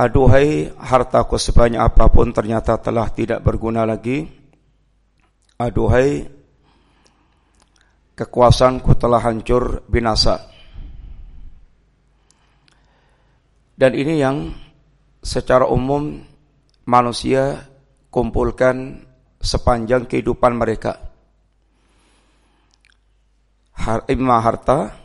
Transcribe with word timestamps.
Aduhai 0.00 0.72
hartaku 0.80 1.36
sebanyak 1.36 1.76
apa 1.76 2.08
pun 2.08 2.32
ternyata 2.32 2.80
telah 2.80 3.12
tidak 3.12 3.44
berguna 3.44 3.84
lagi. 3.84 4.24
Aduhai 5.60 6.24
kekuasaanku 8.16 8.96
telah 8.96 9.20
hancur 9.20 9.84
binasa. 9.84 10.40
Dan 13.76 13.92
ini 13.92 14.16
yang 14.16 14.56
secara 15.20 15.68
umum 15.68 16.16
manusia 16.88 17.68
kumpulkan 18.08 19.04
sepanjang 19.36 20.08
kehidupan 20.08 20.56
mereka. 20.56 20.96
Har, 23.76 24.04
imma 24.08 24.36
harta, 24.40 24.96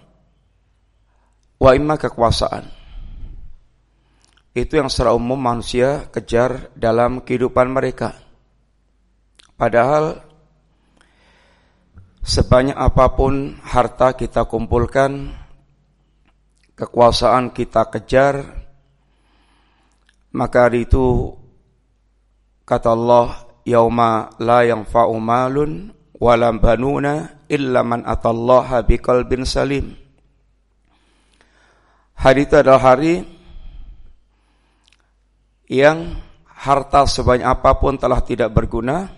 wa 1.59 1.71
imma 1.75 1.95
kekuasaan. 1.99 2.74
Itu 4.55 4.79
yang 4.79 4.87
secara 4.87 5.11
umum 5.11 5.35
manusia 5.35 6.07
kejar 6.07 6.71
dalam 6.79 7.19
kehidupan 7.27 7.75
mereka. 7.75 8.15
Padahal 9.59 10.23
sebanyak 12.23 12.79
apa 12.79 13.11
pun 13.19 13.59
harta 13.59 14.15
kita 14.15 14.47
kumpulkan, 14.47 15.35
kekuasaan 16.79 17.51
kita 17.51 17.91
kejar, 17.91 18.63
maka 20.31 20.71
hari 20.71 20.87
itu 20.87 21.35
kata 22.63 22.95
Allah, 22.95 23.43
yauma 23.67 24.31
la 24.39 24.63
yanfa'u 24.63 25.19
malun 25.19 25.91
wala 26.15 26.47
banuna 26.55 27.43
illa 27.51 27.83
man 27.83 28.07
atallaha 28.07 28.87
biqalbin 28.87 29.43
salim. 29.43 29.99
Hari 32.15 32.47
itu 32.47 32.55
adalah 32.55 32.95
hari 32.95 33.34
yang 35.69 36.13
harta 36.45 37.05
sebanyak 37.05 37.45
apa 37.45 37.77
pun 37.77 37.97
telah 37.97 38.21
tidak 38.21 38.53
berguna, 38.53 39.09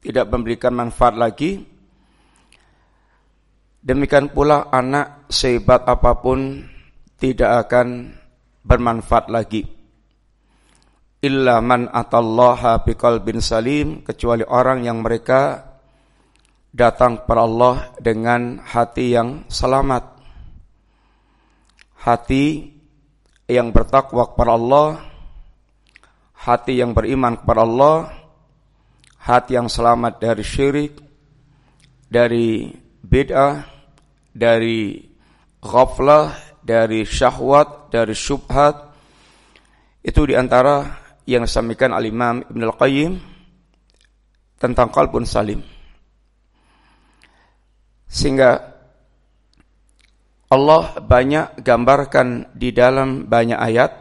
tidak 0.00 0.26
memberikan 0.30 0.72
manfaat 0.76 1.16
lagi. 1.16 1.60
Demikian 3.80 4.28
pula 4.32 4.68
anak 4.68 5.28
sehebat 5.32 5.88
apa 5.88 6.20
pun 6.20 6.60
tidak 7.16 7.68
akan 7.68 8.12
bermanfaat 8.60 9.26
lagi. 9.32 9.64
Illa 11.20 11.60
man 11.60 11.88
atallaha 11.88 12.80
biqalbin 12.84 13.44
salim 13.44 14.00
kecuali 14.04 14.44
orang 14.44 14.84
yang 14.84 15.04
mereka 15.04 15.68
datang 16.72 17.24
kepada 17.24 17.40
Allah 17.44 17.76
dengan 18.00 18.60
hati 18.64 19.16
yang 19.16 19.44
selamat. 19.48 20.16
Hati 22.00 22.72
yang 23.52 23.68
bertakwa 23.74 24.32
kepada 24.32 24.56
Allah 24.56 25.09
hati 26.40 26.80
yang 26.80 26.96
beriman 26.96 27.36
kepada 27.36 27.60
Allah, 27.60 27.96
hati 29.20 29.60
yang 29.60 29.68
selamat 29.68 30.16
dari 30.16 30.44
syirik, 30.44 30.96
dari 32.08 32.72
bid'ah, 33.04 33.68
dari 34.32 35.04
ghaflah, 35.60 36.32
dari 36.64 37.04
syahwat, 37.04 37.92
dari 37.92 38.16
syubhat. 38.16 38.88
Itu 40.00 40.24
di 40.24 40.32
antara 40.32 40.96
yang 41.28 41.44
disampaikan 41.44 41.92
al-Imam 41.92 42.40
Ibn 42.48 42.62
Al-Qayyim 42.72 43.12
tentang 44.56 44.88
kalbun 44.88 45.28
salim. 45.28 45.60
Sehingga 48.08 48.50
Allah 50.50 50.98
banyak 50.98 51.62
gambarkan 51.62 52.56
di 52.56 52.72
dalam 52.74 53.28
banyak 53.28 53.60
ayat 53.60 53.99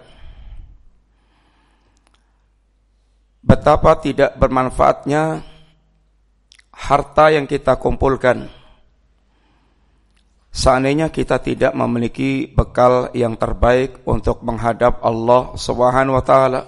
betapa 3.40 3.96
tidak 4.00 4.36
bermanfaatnya 4.36 5.44
harta 6.80 7.26
yang 7.32 7.48
kita 7.48 7.76
kumpulkan. 7.76 8.48
Seandainya 10.50 11.14
kita 11.14 11.38
tidak 11.38 11.78
memiliki 11.78 12.50
bekal 12.50 13.14
yang 13.14 13.38
terbaik 13.38 14.02
untuk 14.04 14.42
menghadap 14.42 14.98
Allah 15.06 15.54
Subhanahu 15.54 16.18
wa 16.18 16.26
taala. 16.26 16.62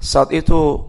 Saat 0.00 0.32
itu 0.32 0.88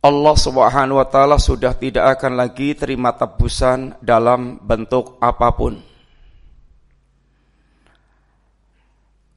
Allah 0.00 0.36
Subhanahu 0.36 0.96
wa 0.96 1.08
taala 1.08 1.36
sudah 1.36 1.76
tidak 1.76 2.18
akan 2.18 2.40
lagi 2.40 2.72
terima 2.72 3.12
tebusan 3.12 4.00
dalam 4.00 4.56
bentuk 4.64 5.20
apa 5.20 5.52
pun. 5.52 5.93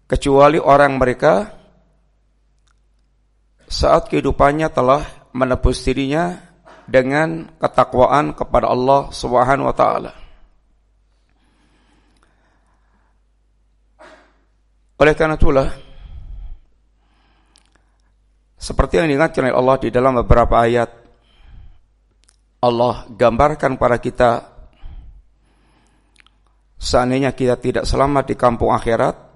Kecuali 0.07 0.57
orang 0.57 0.95
mereka 0.95 1.51
saat 3.67 4.07
kehidupannya 4.07 4.71
telah 4.71 5.03
menebus 5.35 5.83
dirinya 5.83 6.39
dengan 6.87 7.51
ketakwaan 7.59 8.31
kepada 8.31 8.71
Allah 8.71 9.11
Subhanahu 9.11 9.67
wa 9.67 9.75
taala. 9.75 10.11
Oleh 14.97 15.13
karena 15.13 15.37
itulah 15.37 15.69
seperti 18.57 18.97
yang 18.97 19.11
diingatkan 19.11 19.45
oleh 19.45 19.53
Allah 19.53 19.77
di 19.77 19.89
dalam 19.93 20.17
beberapa 20.23 20.57
ayat 20.57 20.89
Allah 22.63 23.05
gambarkan 23.05 23.77
para 23.77 24.01
kita 24.01 24.57
seandainya 26.81 27.37
kita 27.37 27.61
tidak 27.61 27.85
selamat 27.85 28.33
di 28.33 28.35
kampung 28.39 28.73
akhirat 28.73 29.26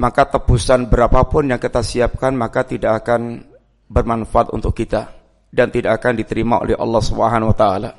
maka 0.00 0.24
tebusan 0.24 0.88
berapapun 0.88 1.52
yang 1.52 1.60
kita 1.60 1.84
siapkan 1.84 2.32
maka 2.32 2.64
tidak 2.64 3.04
akan 3.04 3.44
bermanfaat 3.84 4.48
untuk 4.56 4.72
kita 4.72 5.12
dan 5.52 5.68
tidak 5.68 6.00
akan 6.00 6.16
diterima 6.16 6.64
oleh 6.64 6.72
Allah 6.72 7.02
Subhanahu 7.04 7.52
wa 7.52 7.56
taala. 7.58 7.90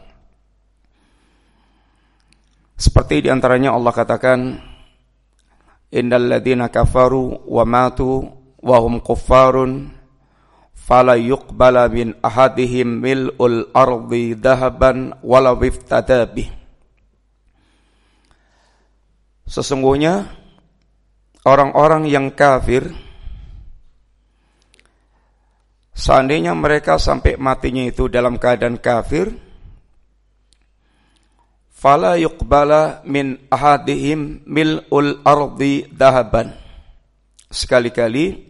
Seperti 2.74 3.22
di 3.22 3.30
antaranya 3.30 3.78
Allah 3.78 3.94
katakan 3.94 4.40
Innal 5.92 6.26
ladzina 6.26 6.72
kafaru 6.72 7.46
wa 7.52 7.68
matu 7.68 8.26
wa 8.64 8.78
hum 8.82 9.04
kuffarun 9.04 9.92
fala 10.72 11.20
yuqbala 11.20 11.92
min 11.92 12.16
ahadihim 12.24 13.04
mil'ul 13.04 13.70
ardi 13.76 14.34
dahaban 14.40 15.14
walau 15.20 15.60
iftada 15.62 16.26
Sesungguhnya 19.46 20.41
orang-orang 21.46 22.06
yang 22.10 22.30
kafir 22.34 22.90
seandainya 25.92 26.54
mereka 26.54 27.02
sampai 27.02 27.38
matinya 27.38 27.86
itu 27.86 28.10
dalam 28.10 28.38
keadaan 28.38 28.78
kafir 28.78 29.34
fala 31.82 32.14
yuqbala 32.22 33.02
min 33.10 33.42
ahadihim 33.50 34.46
mil'ul 34.46 35.26
ardi 35.26 35.90
dahaban. 35.90 36.54
Sekali-kali 37.52 38.48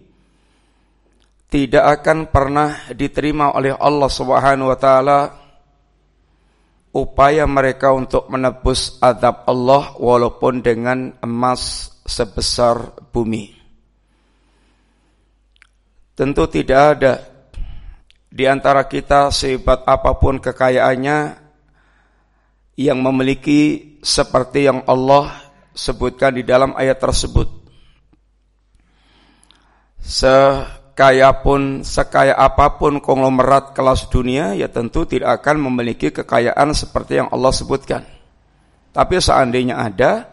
tidak 1.47 2.00
akan 2.00 2.28
pernah 2.28 2.91
diterima 2.91 3.56
oleh 3.56 3.72
Allah 3.75 4.12
Subhanahu 4.12 4.72
wa 4.72 4.78
taala 4.80 5.19
upaya 6.91 7.47
mereka 7.47 7.96
untuk 7.96 8.28
menebus 8.28 9.00
adab 9.00 9.47
Allah 9.47 9.96
walaupun 9.96 10.59
dengan 10.59 11.16
emas 11.24 11.91
sebesar 12.11 12.91
bumi. 13.16 13.55
Tentu 16.11 16.44
tidak 16.51 16.81
ada 16.99 17.13
di 18.27 18.44
antara 18.44 18.83
kita 18.88 19.31
sehebat 19.31 19.88
apa 19.88 20.19
pun 20.19 20.44
kekayaannya 20.44 21.39
yang 22.75 23.00
memiliki 23.00 23.95
seperti 24.03 24.67
yang 24.67 24.83
Allah 24.88 25.31
sebutkan 25.75 26.35
di 26.35 26.44
dalam 26.44 26.75
ayat 26.75 27.00
tersebut. 27.00 27.47
Sekaya 30.01 31.30
pun, 31.44 31.86
sekaya 31.86 32.36
apa 32.36 32.75
pun 32.80 33.00
konglomerat 33.00 33.71
kelas 33.75 34.09
dunia, 34.12 34.57
ya 34.57 34.68
tentu 34.68 35.06
tidak 35.07 35.44
akan 35.44 35.71
memiliki 35.71 36.09
kekayaan 36.12 36.74
seperti 36.74 37.21
yang 37.21 37.30
Allah 37.31 37.53
sebutkan. 37.53 38.03
Tapi 38.91 39.15
seandainya 39.19 39.80
ada, 39.80 40.31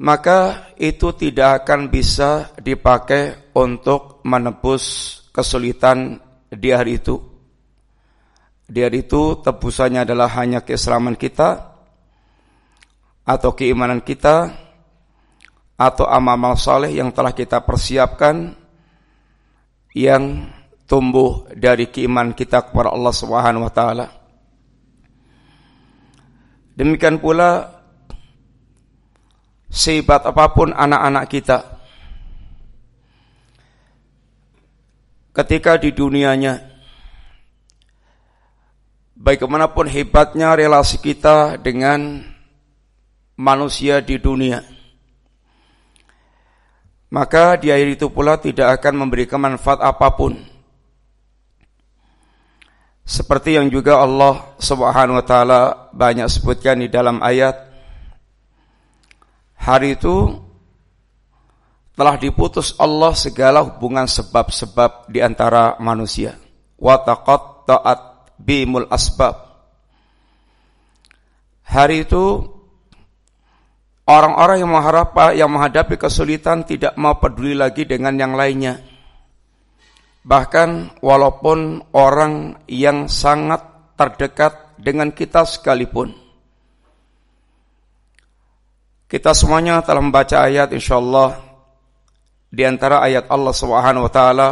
maka 0.00 0.72
itu 0.80 1.12
tidak 1.12 1.62
akan 1.62 1.92
bisa 1.92 2.56
dipakai 2.56 3.52
untuk 3.52 4.24
menebus 4.24 4.84
kesulitan 5.28 6.16
di 6.48 6.72
hari 6.72 6.96
itu. 6.96 7.20
Di 8.64 8.80
hari 8.80 9.04
itu 9.04 9.44
tebusannya 9.44 10.08
adalah 10.08 10.32
hanya 10.40 10.64
keislaman 10.64 11.20
kita 11.20 11.76
atau 13.28 13.50
keimanan 13.52 14.00
kita 14.00 14.48
atau 15.76 16.06
amal-amal 16.08 16.56
saleh 16.56 16.96
yang 16.96 17.12
telah 17.12 17.36
kita 17.36 17.60
persiapkan 17.60 18.56
yang 19.92 20.48
tumbuh 20.88 21.44
dari 21.52 21.92
keimanan 21.92 22.32
kita 22.32 22.72
kepada 22.72 22.88
Allah 22.88 23.12
Subhanahu 23.12 23.68
wa 23.68 23.72
taala. 23.74 24.06
Demikian 26.72 27.20
pula 27.20 27.79
sehebat 29.70 30.26
apa 30.26 30.50
pun 30.50 30.74
anak-anak 30.74 31.24
kita, 31.30 31.58
ketika 35.30 35.78
di 35.78 35.94
dunianya, 35.94 36.58
bagaimanapun 39.14 39.86
hebatnya 39.86 40.58
relasi 40.58 40.98
kita 40.98 41.54
dengan 41.56 42.26
manusia 43.38 44.02
di 44.02 44.18
dunia, 44.18 44.60
maka 47.14 47.54
di 47.56 47.70
akhir 47.70 47.96
itu 47.96 48.06
pula 48.10 48.36
tidak 48.42 48.82
akan 48.82 49.06
memberikan 49.06 49.38
manfaat 49.38 49.78
apa 49.80 50.10
pun. 50.12 50.34
Seperti 53.06 53.58
yang 53.58 53.66
juga 53.66 53.98
Allah 53.98 54.54
Subhanahu 54.62 55.18
wa 55.18 55.26
taala 55.26 55.60
banyak 55.90 56.30
sebutkan 56.30 56.78
di 56.78 56.86
dalam 56.86 57.18
ayat 57.18 57.69
Hari 59.70 59.94
itu 59.94 60.34
telah 61.94 62.18
diputus 62.18 62.74
Allah 62.74 63.14
segala 63.14 63.62
hubungan 63.62 64.02
sebab-sebab 64.02 65.06
di 65.06 65.22
antara 65.22 65.78
manusia. 65.78 66.34
Wa 66.74 66.98
taqatta'at 66.98 68.34
bimul 68.34 68.90
asbab. 68.90 69.30
Hari 71.70 72.02
itu 72.02 72.42
orang-orang 74.10 74.58
yang 74.58 74.74
mengharap 74.74 75.14
yang 75.38 75.54
menghadapi 75.54 75.94
kesulitan 76.02 76.66
tidak 76.66 76.98
mau 76.98 77.22
peduli 77.22 77.54
lagi 77.54 77.86
dengan 77.86 78.18
yang 78.18 78.34
lainnya. 78.34 78.82
Bahkan 80.26 80.98
walaupun 80.98 81.94
orang 81.94 82.58
yang 82.66 83.06
sangat 83.06 83.94
terdekat 83.94 84.74
dengan 84.82 85.14
kita 85.14 85.46
sekalipun 85.46 86.19
kita 89.10 89.34
semuanya 89.34 89.82
telah 89.82 89.98
membaca 89.98 90.46
ayat 90.46 90.70
insyaallah 90.70 91.34
di 92.46 92.62
antara 92.62 93.02
ayat 93.02 93.26
Allah 93.26 93.50
Subhanahu 93.50 94.06
wa 94.06 94.12
taala 94.12 94.48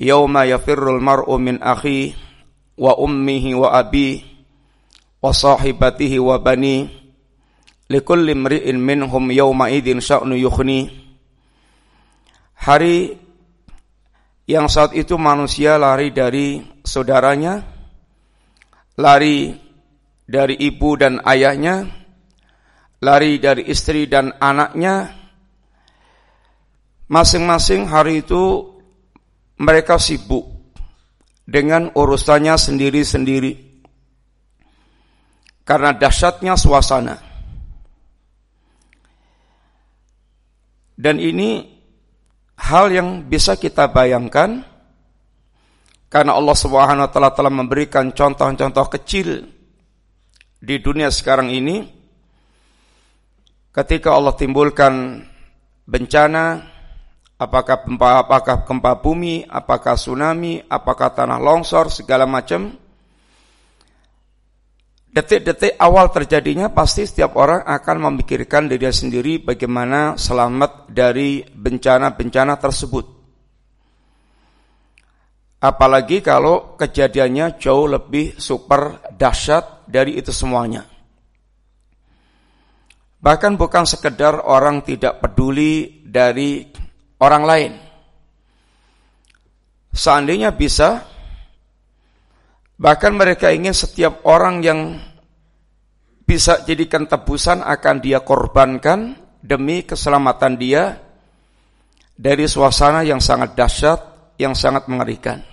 Yauma 0.00 0.48
yafirrul 0.48 0.98
mar'u 0.98 1.36
min 1.38 1.62
akhi 1.62 2.16
wa 2.74 2.98
ummihi 2.98 3.54
wa 3.54 3.70
abi 3.70 4.24
wa 5.22 5.30
sahibatihi 5.30 6.18
wa 6.18 6.40
bani 6.42 6.90
likulli 7.86 8.34
imri'in 8.34 8.80
minhum 8.80 9.30
yawma 9.30 9.70
idzin 9.70 10.02
sya'nu 10.02 10.34
yukhni 10.34 10.88
Hari 12.60 13.16
yang 14.44 14.68
saat 14.68 14.92
itu 14.92 15.16
manusia 15.16 15.80
lari 15.80 16.12
dari 16.12 16.60
saudaranya, 16.84 17.64
lari 19.00 19.56
dari 20.28 20.60
ibu 20.60 20.92
dan 21.00 21.24
ayahnya, 21.24 21.99
lari 23.00 23.40
dari 23.40 23.68
istri 23.68 24.04
dan 24.06 24.36
anaknya, 24.36 25.08
masing-masing 27.08 27.88
hari 27.88 28.20
itu 28.20 28.68
mereka 29.60 29.96
sibuk 29.96 30.46
dengan 31.48 31.90
urusannya 31.96 32.54
sendiri-sendiri. 32.54 33.72
Karena 35.64 35.94
dahsyatnya 35.96 36.54
suasana. 36.58 37.16
Dan 41.00 41.16
ini 41.16 41.64
hal 42.60 42.92
yang 42.92 43.24
bisa 43.24 43.56
kita 43.56 43.88
bayangkan 43.88 44.60
karena 46.12 46.36
Allah 46.36 46.56
Subhanahu 46.58 47.06
wa 47.06 47.10
taala 47.10 47.32
telah 47.32 47.48
memberikan 47.48 48.12
contoh-contoh 48.12 48.86
kecil 48.98 49.48
di 50.60 50.76
dunia 50.82 51.08
sekarang 51.08 51.48
ini 51.48 51.99
ketika 53.70 54.14
Allah 54.14 54.34
timbulkan 54.34 55.24
bencana, 55.86 56.62
apakah 57.40 57.82
gempa, 57.86 58.26
apakah 58.26 58.56
gempa 58.68 58.92
bumi, 59.00 59.46
apakah 59.48 59.96
tsunami, 59.96 60.62
apakah 60.68 61.10
tanah 61.14 61.40
longsor, 61.40 61.88
segala 61.90 62.28
macam. 62.28 62.76
Detik-detik 65.10 65.74
awal 65.82 66.14
terjadinya 66.14 66.70
pasti 66.70 67.02
setiap 67.02 67.34
orang 67.34 67.66
akan 67.66 67.96
memikirkan 67.98 68.70
diri 68.70 68.86
sendiri 68.94 69.42
bagaimana 69.42 70.14
selamat 70.14 70.86
dari 70.86 71.42
bencana-bencana 71.42 72.54
tersebut. 72.54 73.06
Apalagi 75.60 76.22
kalau 76.22 76.78
kejadiannya 76.78 77.58
jauh 77.58 77.90
lebih 77.90 78.38
super 78.38 79.02
dahsyat 79.10 79.84
dari 79.90 80.16
itu 80.16 80.30
semuanya. 80.32 80.89
Bahkan 83.20 83.60
bukan 83.60 83.84
sekedar 83.84 84.48
orang 84.48 84.80
tidak 84.80 85.20
peduli 85.20 86.00
dari 86.08 86.64
orang 87.20 87.44
lain. 87.44 87.72
Seandainya 89.92 90.56
bisa, 90.56 91.04
bahkan 92.80 93.12
mereka 93.12 93.52
ingin 93.52 93.76
setiap 93.76 94.24
orang 94.24 94.64
yang 94.64 94.96
bisa 96.24 96.64
jadikan 96.64 97.04
tebusan 97.04 97.60
akan 97.60 97.96
dia 98.00 98.24
korbankan 98.24 99.18
demi 99.42 99.84
keselamatan 99.84 100.56
dia 100.56 100.96
dari 102.16 102.48
suasana 102.48 103.04
yang 103.04 103.20
sangat 103.20 103.52
dahsyat, 103.52 104.00
yang 104.40 104.56
sangat 104.56 104.88
mengerikan. 104.88 105.44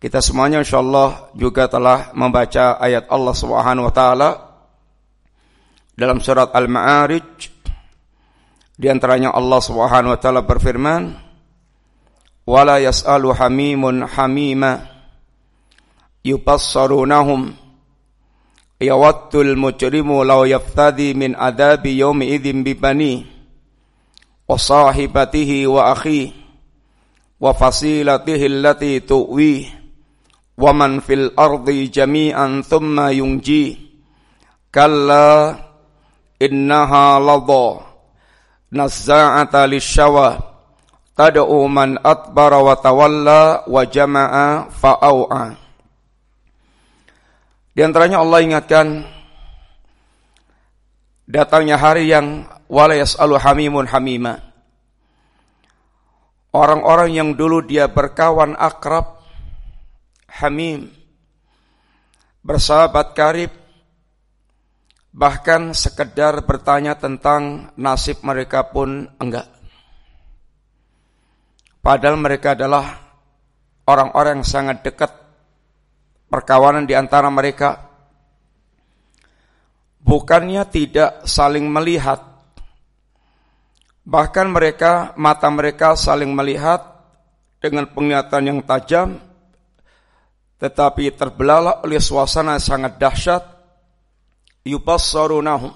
Kita 0.00 0.20
semuanya 0.20 0.60
insyaallah 0.60 1.32
juga 1.36 1.64
telah 1.64 2.12
membaca 2.12 2.76
ayat 2.76 3.08
Allah 3.08 3.34
Subhanahu 3.34 3.88
wa 3.88 3.94
taala 3.96 4.53
dalam 5.94 6.18
surat 6.18 6.50
Al-Ma'arij 6.50 7.30
di 8.74 8.86
antaranya 8.90 9.30
Allah 9.30 9.62
Subhanahu 9.62 10.14
wa 10.14 10.18
taala 10.18 10.42
berfirman 10.42 11.14
wala 12.44 12.82
yas'alu 12.82 13.30
hamimun 13.30 14.02
hamima 14.02 14.82
yubassarunahum 16.26 17.54
yawadtul 18.82 19.54
mujrimu 19.54 20.26
law 20.26 20.42
yaftadi 20.42 21.14
min 21.14 21.38
adabi 21.38 22.02
yawmi 22.02 22.34
idzin 22.34 22.66
bibani 22.66 23.22
wa 24.50 24.58
sahibatihi 24.58 25.70
wa 25.70 25.94
akhi 25.94 26.34
wa 27.38 27.54
fasilatihi 27.54 28.44
allati 28.50 29.00
tuwi 29.06 29.70
wa 30.58 30.70
man 30.74 30.98
fil 30.98 31.30
ardi 31.38 31.86
jami'an 31.86 32.66
thumma 32.66 33.14
yunji 33.14 33.78
kalla 34.74 35.54
innaha 36.44 37.16
ladha. 37.16 37.88
Nazza'ata 38.74 39.64
lisyawa 39.70 40.42
tad'u 41.14 41.64
man 41.70 41.96
atbara 42.02 42.58
wa 42.58 42.74
tawalla 42.74 43.64
wa 43.70 43.82
jama'a 43.86 44.66
fa'au'a 44.66 45.44
Di 47.74 47.80
antaranya 47.82 48.18
Allah 48.18 48.38
ingatkan 48.42 49.06
datangnya 51.26 51.78
hari 51.78 52.10
yang 52.10 52.46
wala 52.66 52.98
yas'alu 52.98 53.38
hamimun 53.38 53.86
hamima. 53.86 54.42
Orang-orang 56.54 57.10
yang 57.14 57.30
dulu 57.34 57.66
dia 57.66 57.90
berkawan 57.90 58.54
akrab 58.54 59.18
hamim 60.30 60.86
bersahabat 62.44 63.14
karib 63.16 63.50
Bahkan 65.14 65.78
sekedar 65.78 66.42
bertanya 66.42 66.98
tentang 66.98 67.70
nasib 67.78 68.26
mereka 68.26 68.66
pun 68.66 69.06
enggak. 69.22 69.46
Padahal 71.78 72.18
mereka 72.18 72.58
adalah 72.58 72.98
orang-orang 73.86 74.42
yang 74.42 74.48
sangat 74.48 74.82
dekat 74.82 75.14
perkawanan 76.26 76.82
di 76.82 76.98
antara 76.98 77.30
mereka. 77.30 77.94
Bukannya 80.02 80.66
tidak 80.66 81.22
saling 81.30 81.70
melihat. 81.70 82.18
Bahkan 84.02 84.50
mereka, 84.50 85.14
mata 85.14 85.46
mereka 85.46 85.94
saling 85.94 86.34
melihat 86.34 86.82
dengan 87.62 87.86
penglihatan 87.86 88.50
yang 88.50 88.60
tajam, 88.66 89.16
tetapi 90.58 91.14
terbelalak 91.14 91.86
oleh 91.86 92.02
suasana 92.02 92.58
yang 92.58 92.66
sangat 92.66 92.92
dahsyat 93.00 93.53
yubassarunahum. 94.64 95.72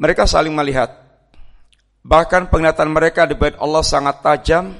Mereka 0.00 0.24
saling 0.24 0.56
melihat. 0.56 0.96
Bahkan 2.00 2.48
penglihatan 2.48 2.88
mereka 2.88 3.28
di 3.28 3.36
bait 3.36 3.52
Allah 3.60 3.84
sangat 3.84 4.24
tajam 4.24 4.72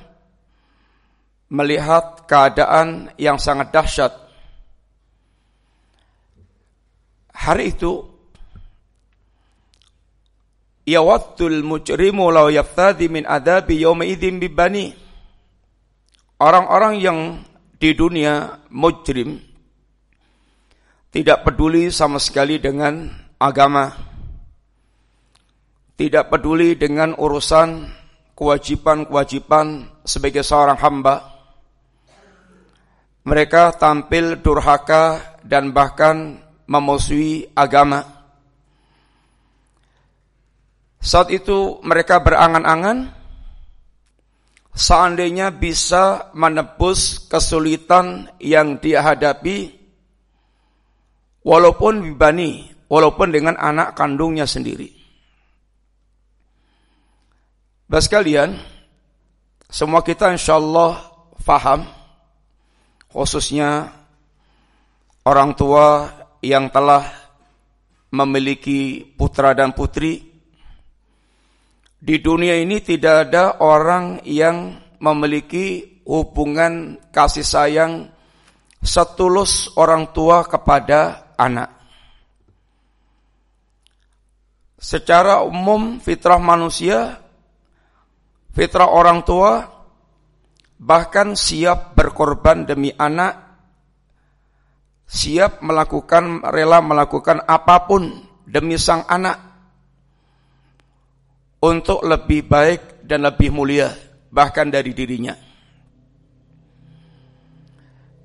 melihat 1.53 2.25
keadaan 2.25 3.13
yang 3.21 3.37
sangat 3.37 3.69
dahsyat. 3.69 4.17
Hari 7.37 7.77
itu 7.77 8.09
yawaddul 10.89 11.61
mujrimu 11.61 12.33
law 12.33 12.49
yaftadi 12.49 13.13
min 13.13 13.29
adabi 13.29 13.85
yawma 13.85 14.09
idzin 14.09 14.41
bibani. 14.41 14.97
Orang-orang 16.41 16.97
yang 16.97 17.19
di 17.77 17.93
dunia 17.93 18.65
mujrim 18.73 19.50
tidak 21.11 21.43
peduli 21.43 21.91
sama 21.91 22.23
sekali 22.23 22.63
dengan 22.63 23.11
agama, 23.35 23.91
tidak 25.99 26.31
peduli 26.31 26.79
dengan 26.79 27.19
urusan 27.19 27.91
kewajiban-kewajiban 28.39 29.91
sebagai 30.07 30.47
seorang 30.47 30.79
hamba. 30.79 31.17
Mereka 33.21 33.77
tampil 33.77 34.41
durhaka 34.41 35.37
dan 35.45 35.77
bahkan 35.77 36.41
memusuhi 36.65 37.53
agama. 37.53 38.01
Saat 41.03 41.35
itu 41.35 41.83
mereka 41.85 42.23
berangan-angan 42.23 43.13
seandainya 44.73 45.53
bisa 45.53 46.33
menebus 46.33 47.29
kesulitan 47.29 48.31
yang 48.39 48.79
dia 48.79 49.05
hadapi 49.05 49.80
walaupun 51.45 52.05
bibani, 52.05 52.69
walaupun 52.89 53.33
dengan 53.33 53.57
anak 53.57 53.97
kandungnya 53.97 54.45
sendiri. 54.45 54.91
Bapak 57.91 58.07
sekalian, 58.07 58.55
semua 59.67 60.07
kita 60.07 60.31
insya 60.31 60.59
Allah 60.59 61.03
faham, 61.43 61.83
khususnya 63.11 63.91
orang 65.27 65.59
tua 65.59 66.07
yang 66.39 66.71
telah 66.71 67.03
memiliki 68.15 69.03
putra 69.19 69.55
dan 69.59 69.75
putri, 69.75 70.23
di 72.01 72.17
dunia 72.23 72.57
ini 72.57 72.81
tidak 72.81 73.29
ada 73.29 73.61
orang 73.61 74.23
yang 74.25 74.79
memiliki 75.03 76.01
hubungan 76.07 76.97
kasih 77.13 77.45
sayang 77.45 78.09
setulus 78.81 79.69
orang 79.77 80.09
tua 80.17 80.49
kepada 80.49 81.30
anak. 81.41 81.73
Secara 84.81 85.45
umum 85.45 86.01
fitrah 86.01 86.41
manusia, 86.41 87.21
fitrah 88.53 88.89
orang 88.89 89.25
tua 89.25 89.65
bahkan 90.81 91.37
siap 91.37 91.97
berkorban 91.97 92.65
demi 92.65 92.93
anak, 92.97 93.37
siap 95.05 95.61
melakukan 95.61 96.45
rela 96.49 96.81
melakukan 96.81 97.45
apa 97.45 97.85
pun 97.85 98.25
demi 98.49 98.81
sang 98.81 99.05
anak 99.05 99.37
untuk 101.61 102.01
lebih 102.01 102.49
baik 102.49 103.05
dan 103.05 103.29
lebih 103.29 103.53
mulia 103.53 103.93
bahkan 104.33 104.73
dari 104.73 104.97
dirinya. 104.97 105.50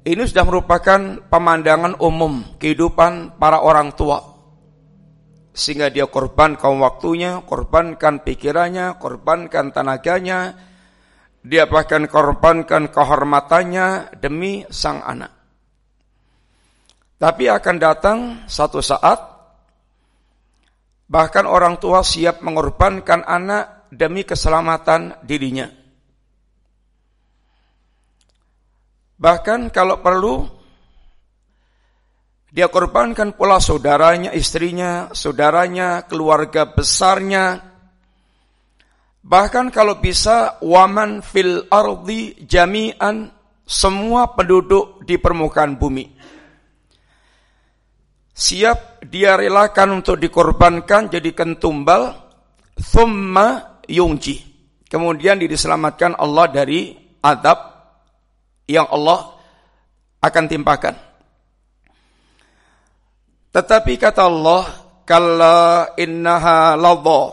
Ini 0.06 0.22
sudah 0.22 0.46
merupakan 0.46 1.00
pemandangan 1.26 1.98
umum 1.98 2.46
kehidupan 2.62 3.42
para 3.42 3.66
orang 3.66 3.98
tua. 3.98 4.22
Sehingga 5.56 5.90
dia 5.90 6.06
korbankan 6.06 6.78
waktunya, 6.78 7.42
korbankan 7.42 8.22
pikirannya, 8.22 9.02
korbankan 9.02 9.74
tenaganya, 9.74 10.54
dia 11.42 11.66
bahkan 11.66 12.06
korbankan 12.06 12.94
kehormatannya 12.94 14.14
demi 14.22 14.62
sang 14.70 15.02
anak. 15.02 15.34
Tapi 17.18 17.50
akan 17.50 17.76
datang 17.82 18.18
satu 18.46 18.84
saat 18.86 19.36
Bahkan 21.06 21.46
orang 21.46 21.78
tua 21.78 22.02
siap 22.02 22.42
mengorbankan 22.42 23.22
anak 23.22 23.94
demi 23.94 24.26
keselamatan 24.26 25.22
dirinya. 25.22 25.70
Bahkan 29.16 29.72
kalau 29.72 30.04
perlu, 30.04 30.44
dia 32.52 32.68
korbankan 32.68 33.36
pula 33.36 33.64
saudaranya, 33.64 34.36
istrinya, 34.36 35.12
saudaranya, 35.16 36.04
keluarga 36.08 36.68
besarnya. 36.68 37.60
Bahkan 39.26 39.72
kalau 39.72 39.98
bisa, 40.04 40.60
waman 40.60 41.24
fil 41.24 41.66
ardi 41.72 42.46
jami'an, 42.46 43.32
semua 43.66 44.38
penduduk 44.38 45.02
di 45.02 45.18
permukaan 45.18 45.76
bumi 45.82 46.16
siap 48.36 49.00
dia 49.08 49.40
relakan 49.40 50.04
untuk 50.04 50.20
dikorbankan 50.20 51.08
jadikan 51.08 51.56
tumbal 51.56 52.12
thumma 52.76 53.80
yungji 53.88 54.44
kemudian 54.92 55.40
diselamatkan 55.40 56.20
Allah 56.20 56.52
dari 56.52 57.00
adab 57.24 57.75
yang 58.66 58.90
Allah 58.90 59.34
akan 60.22 60.46
timpakan. 60.50 60.96
Tetapi 63.56 63.94
kata 63.96 64.26
Allah 64.26 64.64
kalla 65.08 65.94
innaha 65.96 66.76
ladha 66.76 67.24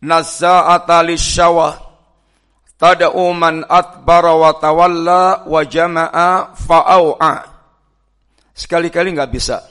nazza'ata 0.00 1.04
lisyawah 1.06 1.76
tad'u 2.80 3.30
man 3.36 3.62
atbara 3.68 4.32
wa 4.32 4.50
tawalla 4.56 5.44
wa 5.44 5.60
jama'a 5.62 6.56
fa'au'a 6.56 7.34
sekali-kali 8.56 9.16
nggak 9.16 9.32
bisa. 9.32 9.64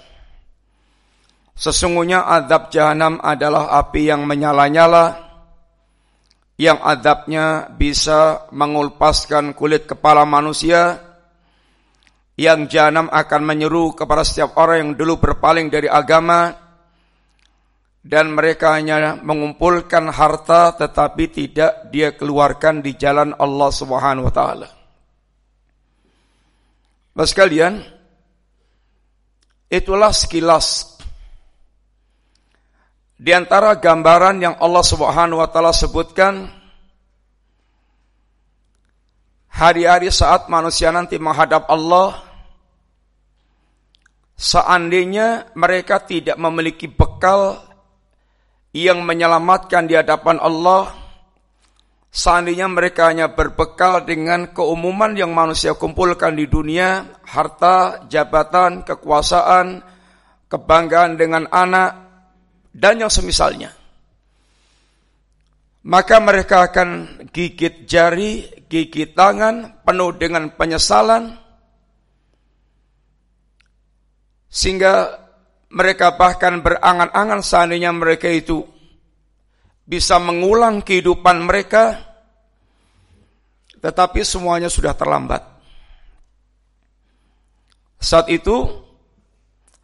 Sesungguhnya 1.59 2.23
adab 2.23 2.71
jahanam 2.71 3.19
adalah 3.19 3.75
api 3.83 4.07
yang 4.07 4.23
menyala-nyala, 4.23 5.28
yang 6.59 6.83
adabnya 6.83 7.71
bisa 7.71 8.51
mengulpaskan 8.51 9.55
kulit 9.55 9.87
kepala 9.87 10.27
manusia, 10.27 10.99
yang 12.35 12.67
jahanam 12.67 13.07
akan 13.07 13.41
menyeru 13.47 13.95
kepada 13.95 14.27
setiap 14.27 14.59
orang 14.59 14.83
yang 14.83 14.91
dulu 14.99 15.23
berpaling 15.23 15.71
dari 15.71 15.87
agama, 15.87 16.51
dan 18.03 18.35
mereka 18.35 18.75
hanya 18.75 19.15
mengumpulkan 19.23 20.11
harta 20.11 20.75
tetapi 20.75 21.23
tidak 21.31 21.91
dia 21.95 22.15
keluarkan 22.15 22.83
di 22.83 22.95
jalan 22.99 23.31
Allah 23.39 23.69
Subhanahu 23.71 24.27
wa 24.27 24.33
taala. 24.35 24.69
Bapak 27.15 27.27
sekalian, 27.27 27.83
itulah 29.71 30.11
sekilas 30.11 30.88
di 33.19 33.35
antara 33.35 33.75
gambaran 33.75 34.39
yang 34.39 34.55
Allah 34.63 34.79
Subhanahu 34.79 35.43
wa 35.43 35.49
taala 35.51 35.75
sebutkan 35.75 36.47
hari-hari 39.51 40.07
saat 40.07 40.47
manusia 40.47 40.87
nanti 40.95 41.19
menghadap 41.19 41.67
Allah 41.67 42.15
seandainya 44.39 45.51
mereka 45.51 45.99
tidak 45.99 46.39
memiliki 46.39 46.87
bekal 46.87 47.59
yang 48.71 49.03
menyelamatkan 49.03 49.83
di 49.83 49.99
hadapan 49.99 50.39
Allah 50.39 50.95
seandainya 52.07 52.71
mereka 52.71 53.11
hanya 53.11 53.35
berbekal 53.35 54.07
dengan 54.07 54.47
keumuman 54.55 55.11
yang 55.19 55.35
manusia 55.35 55.75
kumpulkan 55.75 56.39
di 56.39 56.47
dunia 56.47 57.19
harta, 57.27 58.07
jabatan, 58.07 58.87
kekuasaan, 58.87 59.83
kebanggaan 60.47 61.19
dengan 61.19 61.51
anak 61.51 62.08
dan 62.73 63.01
yang 63.01 63.11
semisalnya. 63.11 63.73
Maka 65.89 66.19
mereka 66.19 66.69
akan 66.69 66.89
gigit 67.31 67.87
jari, 67.87 68.45
gigit 68.67 69.15
tangan, 69.15 69.81
penuh 69.81 70.11
dengan 70.19 70.51
penyesalan, 70.53 71.39
sehingga 74.51 75.23
mereka 75.69 76.17
bahkan 76.19 76.59
berangan-angan 76.59 77.41
seandainya 77.45 77.93
mereka 77.93 78.27
itu 78.27 78.65
bisa 79.85 80.19
mengulang 80.21 80.85
kehidupan 80.85 81.47
mereka, 81.47 81.97
tetapi 83.79 84.21
semuanya 84.21 84.67
sudah 84.67 84.93
terlambat. 84.93 85.41
Saat 87.99 88.29
itu 88.31 88.88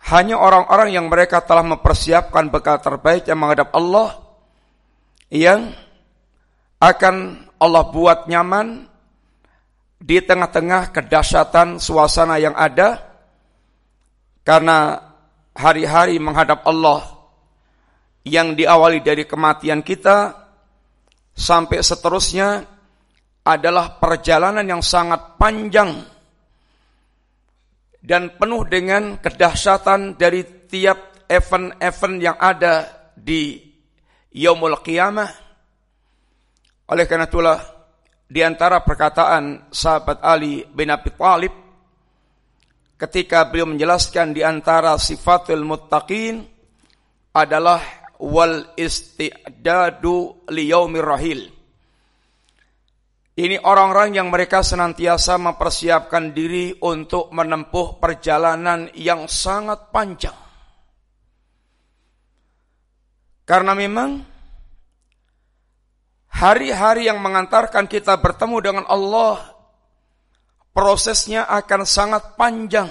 hanya 0.06 0.38
orang-orang 0.38 0.94
yang 0.94 1.10
mereka 1.10 1.42
telah 1.42 1.66
mempersiapkan 1.66 2.54
bekal 2.54 2.78
terbaik 2.78 3.26
yang 3.26 3.42
menghadap 3.42 3.74
Allah 3.74 4.22
yang 5.34 5.74
akan 6.78 7.46
Allah 7.58 7.84
buat 7.90 8.30
nyaman 8.30 8.86
di 9.98 10.22
tengah-tengah 10.22 10.94
kedahsyatan 10.94 11.82
suasana 11.82 12.38
yang 12.38 12.54
ada 12.54 13.02
karena 14.46 15.02
hari-hari 15.58 16.22
menghadap 16.22 16.62
Allah 16.70 17.02
yang 18.22 18.54
diawali 18.54 19.02
dari 19.02 19.26
kematian 19.26 19.82
kita 19.82 20.46
sampai 21.34 21.82
seterusnya 21.82 22.62
adalah 23.42 23.98
perjalanan 23.98 24.66
yang 24.66 24.86
sangat 24.86 25.38
panjang 25.42 26.15
dan 28.06 28.38
penuh 28.38 28.62
dengan 28.70 29.18
kedahsyatan 29.18 30.14
dari 30.14 30.70
tiap 30.70 31.26
event-event 31.26 32.16
yang 32.22 32.38
ada 32.38 32.86
di 33.18 33.58
Yaumul 34.30 34.78
Qiyamah. 34.86 35.32
Oleh 36.94 37.10
karena 37.10 37.26
itulah 37.26 37.58
di 38.30 38.46
antara 38.46 38.86
perkataan 38.86 39.74
sahabat 39.74 40.22
Ali 40.22 40.62
bin 40.70 40.94
Abi 40.94 41.10
Thalib 41.18 41.54
ketika 42.94 43.50
beliau 43.50 43.74
menjelaskan 43.74 44.38
di 44.38 44.46
antara 44.46 45.02
sifatul 45.02 45.66
muttaqin 45.66 46.46
adalah 47.34 47.82
wal 48.22 48.70
isti'dadu 48.78 50.46
liyaumir 50.54 51.10
rahil. 51.10 51.55
Ini 53.36 53.60
orang-orang 53.68 54.16
yang 54.16 54.32
mereka 54.32 54.64
senantiasa 54.64 55.36
mempersiapkan 55.36 56.32
diri 56.32 56.72
untuk 56.80 57.36
menempuh 57.36 58.00
perjalanan 58.00 58.88
yang 58.96 59.28
sangat 59.28 59.92
panjang. 59.92 60.36
Karena 63.44 63.76
memang 63.76 64.24
hari-hari 66.32 67.12
yang 67.12 67.20
mengantarkan 67.20 67.92
kita 67.92 68.16
bertemu 68.24 68.58
dengan 68.64 68.86
Allah 68.88 69.52
prosesnya 70.72 71.44
akan 71.48 71.82
sangat 71.84 72.40
panjang 72.40 72.88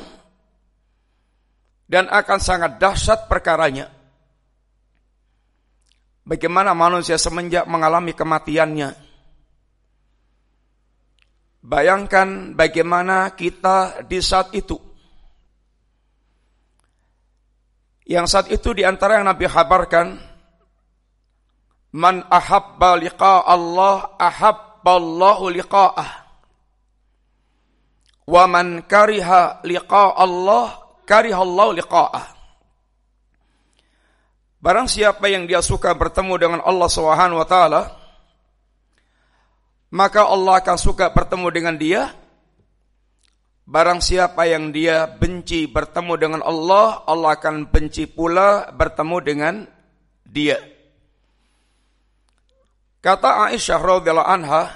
dan 1.88 2.08
akan 2.08 2.38
sangat 2.40 2.80
dahsyat 2.80 3.28
perkaranya. 3.28 3.92
Bagaimana 6.24 6.72
manusia 6.72 7.20
semenjak 7.20 7.68
mengalami 7.68 8.16
kematiannya, 8.16 9.03
Bayangkan 11.64 12.52
bagaimana 12.52 13.32
kita 13.32 14.04
di 14.04 14.20
saat 14.20 14.52
itu. 14.52 14.76
Yang 18.04 18.26
saat 18.28 18.46
itu 18.52 18.76
di 18.76 18.84
antara 18.84 19.16
yang 19.16 19.24
Nabi 19.32 19.48
kabarkan, 19.48 20.20
Man 21.96 22.20
ahabba 22.28 23.00
liqa 23.00 23.48
Allah 23.48 24.12
ahabba 24.20 24.92
Allahu 24.92 25.48
liqa'ah. 25.56 26.10
Wa 28.28 28.44
man 28.44 28.84
kariha 28.84 29.64
liqa 29.64 30.20
Allah 30.20 30.84
kariha 31.08 31.40
Allah 31.40 31.68
liqa'ah. 31.80 32.24
Barang 34.60 34.84
siapa 34.84 35.32
yang 35.32 35.48
dia 35.48 35.64
suka 35.64 35.96
bertemu 35.96 36.34
dengan 36.36 36.60
Allah 36.60 36.88
Subhanahu 36.92 37.40
wa 37.40 37.48
taala, 37.48 38.03
maka 39.94 40.26
Allah 40.26 40.58
akan 40.58 40.74
suka 40.74 41.14
bertemu 41.14 41.48
dengan 41.54 41.74
dia. 41.78 42.10
Barang 43.64 44.02
siapa 44.02 44.44
yang 44.44 44.74
dia 44.74 45.08
benci 45.08 45.70
bertemu 45.70 46.12
dengan 46.20 46.42
Allah, 46.44 47.00
Allah 47.06 47.38
akan 47.38 47.70
benci 47.70 48.04
pula 48.10 48.68
bertemu 48.74 49.16
dengan 49.24 49.54
dia. 50.26 50.58
Kata 53.00 53.48
Aisyah 53.48 53.80
radhiyallahu 53.80 54.28
anha, 54.28 54.68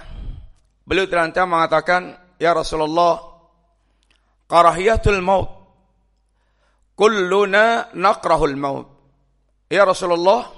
beliau 0.89 1.05
ternyata 1.05 1.45
mengatakan, 1.45 2.17
"Ya 2.41 2.57
Rasulullah, 2.57 3.21
karahiyatul 4.49 5.21
maut. 5.21 5.51
Kulluna 6.97 7.93
nakrahul 7.93 8.57
maut." 8.57 8.87
Ya 9.69 9.85
Rasulullah, 9.85 10.49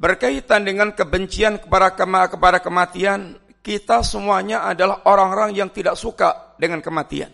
berkaitan 0.00 0.64
dengan 0.64 0.96
kebencian 0.96 1.60
kepada 1.60 1.92
kema 1.92 2.32
kepada 2.32 2.58
kematian, 2.64 3.36
kita 3.60 4.00
semuanya 4.00 4.64
adalah 4.64 5.04
orang-orang 5.04 5.52
yang 5.52 5.68
tidak 5.68 6.00
suka 6.00 6.56
dengan 6.56 6.80
kematian. 6.80 7.28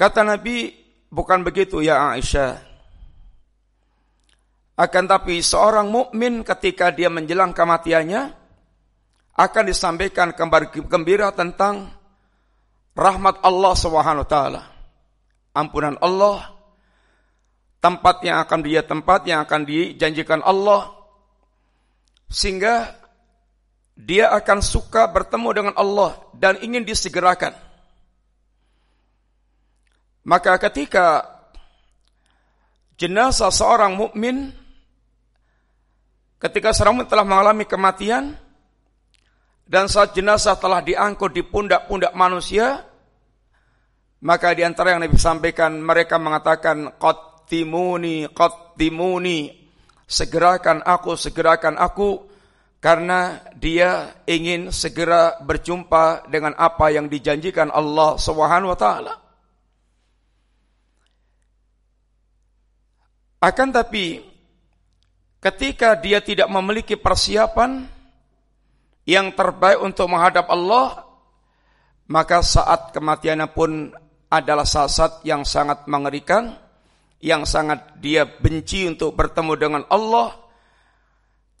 Kata 0.00 0.24
Nabi, 0.24 0.72
bukan 1.12 1.44
begitu 1.44 1.84
ya 1.84 2.16
Aisyah. 2.16 2.72
Akan 4.80 5.04
tapi 5.04 5.44
seorang 5.44 5.92
mukmin 5.92 6.40
ketika 6.40 6.88
dia 6.88 7.12
menjelang 7.12 7.52
kematiannya 7.52 8.32
akan 9.36 9.64
disampaikan 9.68 10.32
kabar 10.32 10.72
gembira 10.72 11.28
tentang 11.36 11.92
rahmat 12.96 13.44
Allah 13.44 13.74
Subhanahu 13.76 14.24
taala. 14.24 14.64
Ampunan 15.52 16.00
Allah, 16.00 16.59
tempat 17.80 18.20
yang 18.22 18.38
akan 18.44 18.60
dia 18.60 18.84
tempat 18.84 19.24
yang 19.24 19.40
akan 19.42 19.64
dijanjikan 19.64 20.44
Allah 20.44 20.92
sehingga 22.28 22.94
dia 23.96 24.32
akan 24.32 24.60
suka 24.64 25.08
bertemu 25.08 25.48
dengan 25.52 25.74
Allah 25.76 26.16
dan 26.36 26.56
ingin 26.60 26.84
disegerakan. 26.84 27.52
Maka 30.24 30.60
ketika 30.60 31.24
jenazah 33.00 33.48
seorang 33.48 33.96
mukmin 33.96 34.52
ketika 36.36 36.76
seorang 36.76 37.00
mukmin 37.00 37.08
telah 37.08 37.24
mengalami 37.24 37.64
kematian 37.64 38.36
dan 39.64 39.88
saat 39.88 40.12
jenazah 40.12 40.60
telah 40.60 40.84
diangkut 40.84 41.32
di 41.32 41.40
pundak-pundak 41.40 42.12
manusia 42.12 42.84
maka 44.20 44.52
di 44.52 44.60
antara 44.60 44.92
yang 44.92 45.00
Nabi 45.00 45.16
sampaikan 45.16 45.80
mereka 45.80 46.20
mengatakan 46.20 46.92
qad 47.00 47.29
Qattimuni, 47.50 48.30
qattimuni. 48.30 49.50
Segerakan 50.06 50.86
aku, 50.86 51.18
segerakan 51.18 51.82
aku. 51.82 52.30
Karena 52.78 53.42
dia 53.58 54.22
ingin 54.22 54.70
segera 54.70 55.34
berjumpa 55.42 56.30
dengan 56.30 56.54
apa 56.54 56.94
yang 56.94 57.10
dijanjikan 57.10 57.74
Allah 57.74 58.14
Subhanahu 58.22 58.70
wa 58.70 58.78
taala. 58.78 59.14
Akan 63.42 63.74
tapi 63.74 64.22
ketika 65.42 65.98
dia 65.98 66.22
tidak 66.22 66.46
memiliki 66.54 66.94
persiapan 66.94 67.82
yang 69.10 69.34
terbaik 69.34 69.82
untuk 69.82 70.06
menghadap 70.06 70.46
Allah, 70.46 71.02
maka 72.06 72.46
saat 72.46 72.94
kematiannya 72.94 73.50
pun 73.50 73.90
adalah 74.30 74.62
saat 74.62 75.18
yang 75.26 75.42
sangat 75.42 75.90
mengerikan 75.90 76.69
yang 77.20 77.44
sangat 77.44 78.00
dia 78.00 78.24
benci 78.24 78.88
untuk 78.88 79.12
bertemu 79.12 79.52
dengan 79.60 79.82
Allah, 79.92 80.32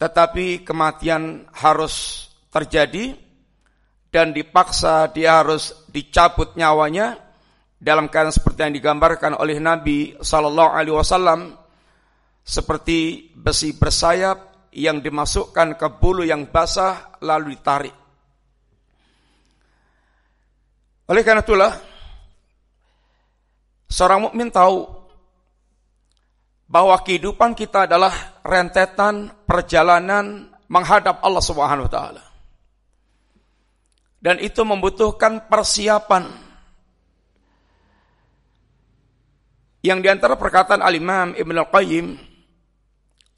tetapi 0.00 0.64
kematian 0.64 1.44
harus 1.52 2.26
terjadi 2.48 3.12
dan 4.10 4.34
dipaksa 4.34 5.12
dia 5.12 5.44
harus 5.44 5.86
dicabut 5.86 6.56
nyawanya 6.58 7.14
dalam 7.80 8.10
keadaan 8.10 8.34
seperti 8.34 8.66
yang 8.66 8.74
digambarkan 8.74 9.38
oleh 9.38 9.56
Nabi 9.56 10.16
Sallallahu 10.18 10.72
Alaihi 10.74 10.96
Wasallam 10.96 11.40
seperti 12.40 13.30
besi 13.36 13.76
bersayap 13.76 14.68
yang 14.74 14.98
dimasukkan 14.98 15.78
ke 15.78 15.86
bulu 16.00 16.26
yang 16.26 16.48
basah 16.50 17.20
lalu 17.22 17.54
ditarik. 17.54 17.94
Oleh 21.10 21.22
karena 21.26 21.42
itulah 21.42 21.72
seorang 23.90 24.30
mukmin 24.30 24.46
tahu 24.50 24.99
bahwa 26.70 26.94
kehidupan 27.02 27.58
kita 27.58 27.90
adalah 27.90 28.14
rentetan 28.46 29.34
perjalanan 29.42 30.46
menghadap 30.70 31.18
Allah 31.18 31.42
Subhanahu 31.42 31.90
wa 31.90 31.92
taala. 31.92 32.22
Dan 34.22 34.38
itu 34.38 34.62
membutuhkan 34.62 35.50
persiapan. 35.50 36.30
Yang 39.82 39.98
di 40.04 40.08
antara 40.12 40.36
perkataan 40.36 40.84
Al-Imam 40.84 41.32
Ibn 41.32 41.56
Al-Qayyim 41.64 42.06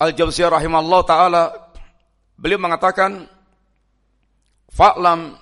Al-Jawziyah 0.03 0.51
rahimahullah 0.51 1.01
ta'ala 1.07 1.43
Beliau 2.35 2.59
mengatakan 2.59 3.31
Fa'lam 4.75 5.39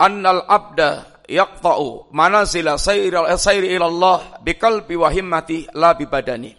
Annal 0.00 0.48
abda 0.48 1.11
yaqta'u 1.32 2.12
manazila 2.12 2.76
sayri 2.76 3.76
Allah 3.80 4.36
biqalbi 4.44 4.94
wa 5.00 5.08
himmati 5.08 5.72
la 5.72 5.96
bi 5.96 6.04
badani. 6.04 6.52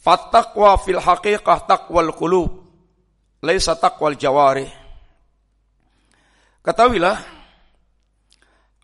Fattaqwa 0.00 0.80
fil 0.80 0.96
haqiqah 0.96 1.68
taqwal 1.68 2.16
qulub 2.16 2.50
laisa 3.44 3.76
taqwal 3.76 4.16
jawari. 4.16 4.64
Ketahuilah 6.64 7.16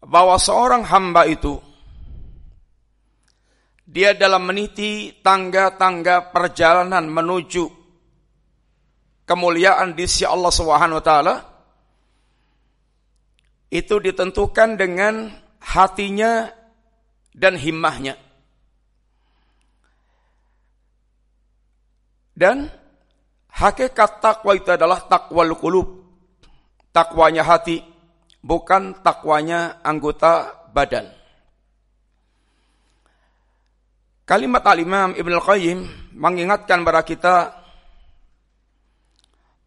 bahwa 0.04 0.36
seorang 0.36 0.84
hamba 0.84 1.24
itu 1.24 1.56
dia 3.84 4.16
dalam 4.16 4.48
meniti 4.48 5.20
tangga-tangga 5.20 6.32
perjalanan 6.32 7.04
menuju 7.08 7.64
kemuliaan 9.24 9.96
di 9.96 10.04
sisi 10.04 10.24
Allah 10.28 10.52
Subhanahu 10.52 11.00
wa 11.00 11.04
taala 11.04 11.34
itu 13.74 13.98
ditentukan 13.98 14.78
dengan 14.78 15.34
hatinya 15.58 16.46
dan 17.34 17.58
himmahnya. 17.58 18.14
Dan 22.38 22.70
hakikat 23.50 24.22
takwa 24.22 24.54
itu 24.54 24.70
adalah 24.70 25.02
takwal 25.10 25.58
kulub. 25.58 26.06
Takwanya 26.94 27.42
hati, 27.42 27.82
bukan 28.38 29.02
takwanya 29.02 29.82
anggota 29.82 30.54
badan. 30.70 31.10
Kalimat 34.22 34.62
al-imam 34.62 35.18
Ibn 35.18 35.32
al-Qayyim 35.42 35.78
mengingatkan 36.14 36.86
kepada 36.86 37.02
kita 37.02 37.34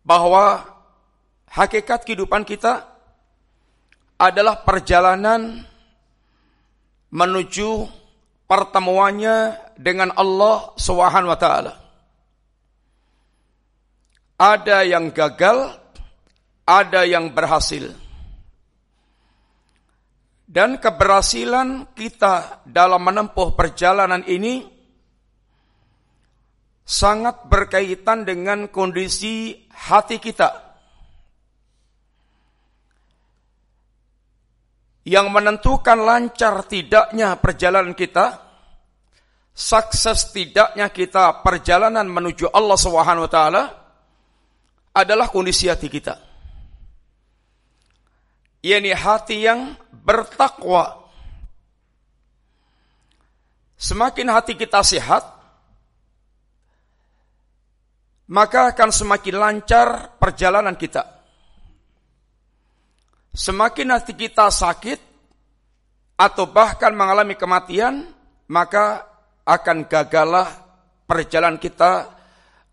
bahwa 0.08 0.64
hakikat 1.52 2.08
kehidupan 2.08 2.48
kita 2.48 2.97
adalah 4.18 4.66
perjalanan 4.66 5.62
menuju 7.14 7.86
pertemuannya 8.50 9.56
dengan 9.78 10.12
Allah 10.18 10.74
Subhanahu 10.76 11.32
wa 11.32 11.40
taala. 11.40 11.74
Ada 14.38 14.86
yang 14.86 15.10
gagal, 15.14 15.74
ada 16.66 17.02
yang 17.06 17.34
berhasil. 17.34 17.90
Dan 20.48 20.80
keberhasilan 20.80 21.92
kita 21.92 22.64
dalam 22.64 23.04
menempuh 23.04 23.52
perjalanan 23.52 24.24
ini 24.26 24.64
sangat 26.88 27.52
berkaitan 27.52 28.24
dengan 28.24 28.72
kondisi 28.72 29.68
hati 29.76 30.24
kita. 30.24 30.67
Yang 35.08 35.28
menentukan 35.32 36.04
lancar 36.04 36.68
tidaknya 36.68 37.40
perjalanan 37.40 37.96
kita, 37.96 38.44
sukses 39.56 40.36
tidaknya 40.36 40.92
kita 40.92 41.40
perjalanan 41.40 42.04
menuju 42.12 42.52
Allah 42.52 42.76
Subhanahu 42.76 43.24
wa 43.24 43.32
taala 43.32 43.64
adalah 44.92 45.32
kondisi 45.32 45.72
hati 45.72 45.88
kita. 45.88 46.20
Ini 48.60 48.92
hati 48.92 49.48
yang 49.48 49.80
bertakwa. 49.90 51.08
Semakin 53.80 54.28
hati 54.34 54.60
kita 54.60 54.84
sehat, 54.84 55.24
maka 58.28 58.76
akan 58.76 58.90
semakin 58.92 59.36
lancar 59.40 60.20
perjalanan 60.20 60.76
kita. 60.76 61.17
Semakin 63.38 63.94
hati 63.94 64.18
kita 64.18 64.50
sakit 64.50 64.98
atau 66.18 66.50
bahkan 66.50 66.90
mengalami 66.90 67.38
kematian, 67.38 68.10
maka 68.50 69.06
akan 69.46 69.86
gagalah 69.86 70.50
perjalanan 71.06 71.62
kita 71.62 72.10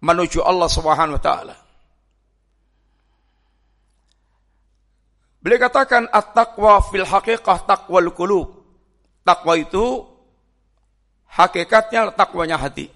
menuju 0.00 0.40
Allah 0.40 0.72
Subhanahu 0.72 1.20
wa 1.20 1.22
taala. 1.22 1.56
Beliau 5.44 5.60
katakan 5.68 6.08
at-taqwa 6.08 6.80
fil 6.88 7.04
haqiqah 7.04 7.68
taqwal 7.68 8.16
qulub. 8.16 8.64
Takwa 9.20 9.60
itu 9.60 10.00
hakikatnya 11.28 12.08
takwanya 12.16 12.56
hati. 12.56 12.88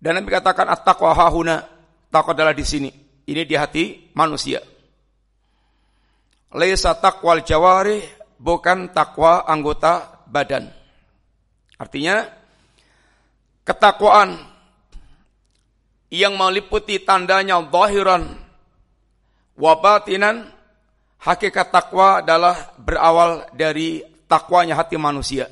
Dan 0.00 0.16
Nabi 0.16 0.32
katakan 0.32 0.72
at-taqwa 0.72 1.12
hahuna. 1.12 1.68
Takwa 2.08 2.32
adalah 2.32 2.56
di 2.56 2.64
sini. 2.64 2.88
Ini 3.28 3.44
di 3.44 3.52
hati 3.52 3.84
manusia. 4.16 4.64
Laisa 6.54 6.94
taqwal 6.94 7.42
jawari 7.42 7.98
bukan 8.38 8.94
takwa 8.94 9.42
anggota 9.42 10.22
badan. 10.30 10.70
Artinya 11.74 12.22
ketakwaan 13.66 14.38
yang 16.14 16.38
meliputi 16.38 17.02
tandanya 17.02 17.58
zahiran 17.58 18.44
Wabatinan 19.54 20.50
hakikat 21.22 21.70
takwa 21.70 22.18
adalah 22.18 22.74
berawal 22.74 23.46
dari 23.54 24.02
takwanya 24.26 24.74
hati 24.74 24.98
manusia. 24.98 25.46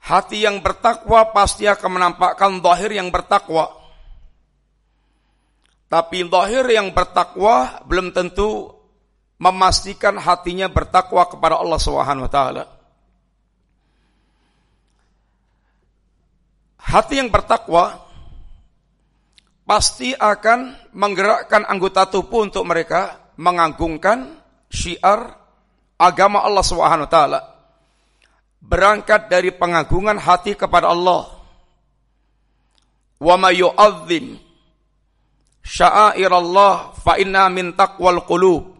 Hati 0.00 0.44
yang 0.44 0.64
bertakwa 0.64 1.28
pasti 1.32 1.68
akan 1.68 1.90
menampakkan 2.00 2.60
zahir 2.64 2.96
yang 2.96 3.12
bertakwa. 3.12 3.83
Tapi 5.88 6.26
zahir 6.26 6.64
yang 6.72 6.90
bertakwa 6.90 7.84
belum 7.86 8.10
tentu 8.10 8.72
memastikan 9.38 10.16
hatinya 10.16 10.70
bertakwa 10.70 11.26
kepada 11.28 11.60
Allah 11.60 11.80
Subhanahu 11.80 12.26
wa 12.26 12.32
taala. 12.32 12.64
Hati 16.84 17.18
yang 17.18 17.32
bertakwa 17.32 18.06
pasti 19.64 20.12
akan 20.12 20.92
menggerakkan 20.92 21.64
anggota 21.66 22.06
tubuh 22.06 22.44
untuk 22.44 22.62
mereka 22.68 23.32
mengagungkan 23.40 24.38
syiar 24.70 25.34
agama 25.98 26.44
Allah 26.44 26.64
Subhanahu 26.64 27.06
wa 27.08 27.12
taala. 27.12 27.40
Berangkat 28.64 29.28
dari 29.28 29.52
pengagungan 29.52 30.16
hati 30.16 30.56
kepada 30.56 30.88
Allah. 30.88 31.28
Wa 33.20 33.36
may 33.36 33.60
sya'airallah 35.64 36.92
fa 37.00 37.16
inna 37.16 37.48
min 37.48 37.72
taqwal 37.72 38.22
qulub. 38.28 38.76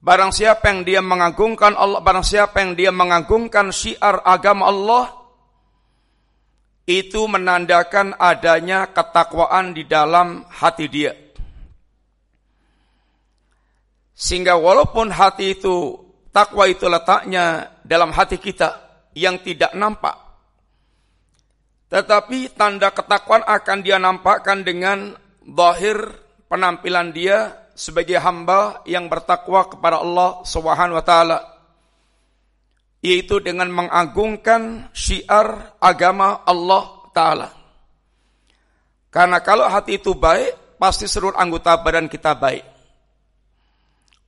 Barang 0.00 0.32
siapa 0.32 0.72
yang 0.72 0.88
dia 0.88 1.00
mengagungkan 1.04 1.76
Allah, 1.76 2.00
barang 2.00 2.24
siapa 2.24 2.64
yang 2.64 2.72
dia 2.72 2.88
mengagungkan 2.88 3.68
syiar 3.68 4.24
agama 4.24 4.72
Allah, 4.72 5.04
itu 6.88 7.20
menandakan 7.28 8.16
adanya 8.16 8.88
ketakwaan 8.88 9.76
di 9.76 9.84
dalam 9.84 10.48
hati 10.48 10.88
dia. 10.88 11.12
Sehingga 14.16 14.56
walaupun 14.56 15.12
hati 15.12 15.54
itu, 15.60 15.94
takwa 16.32 16.64
itu 16.66 16.88
letaknya 16.88 17.76
dalam 17.84 18.10
hati 18.10 18.40
kita 18.40 18.80
yang 19.12 19.38
tidak 19.44 19.76
nampak. 19.76 20.27
Tetapi 21.88 22.52
tanda 22.52 22.92
ketakwaan 22.92 23.44
akan 23.48 23.78
dia 23.80 23.96
nampakkan 23.96 24.60
dengan 24.60 25.16
zahir 25.44 25.96
penampilan 26.52 27.12
dia 27.16 27.68
sebagai 27.72 28.20
hamba 28.20 28.84
yang 28.84 29.08
bertakwa 29.08 29.64
kepada 29.68 30.04
Allah 30.04 30.44
Subhanahu 30.44 31.00
wa 31.00 31.06
taala 31.06 31.38
yaitu 32.98 33.38
dengan 33.38 33.70
mengagungkan 33.70 34.90
syiar 34.90 35.78
agama 35.78 36.42
Allah 36.42 36.84
Ta'ala. 37.14 37.48
Karena 39.08 39.38
kalau 39.40 39.70
hati 39.70 40.02
itu 40.02 40.18
baik, 40.18 40.78
pasti 40.82 41.06
seluruh 41.06 41.38
anggota 41.38 41.78
badan 41.78 42.10
kita 42.10 42.34
baik. 42.34 42.66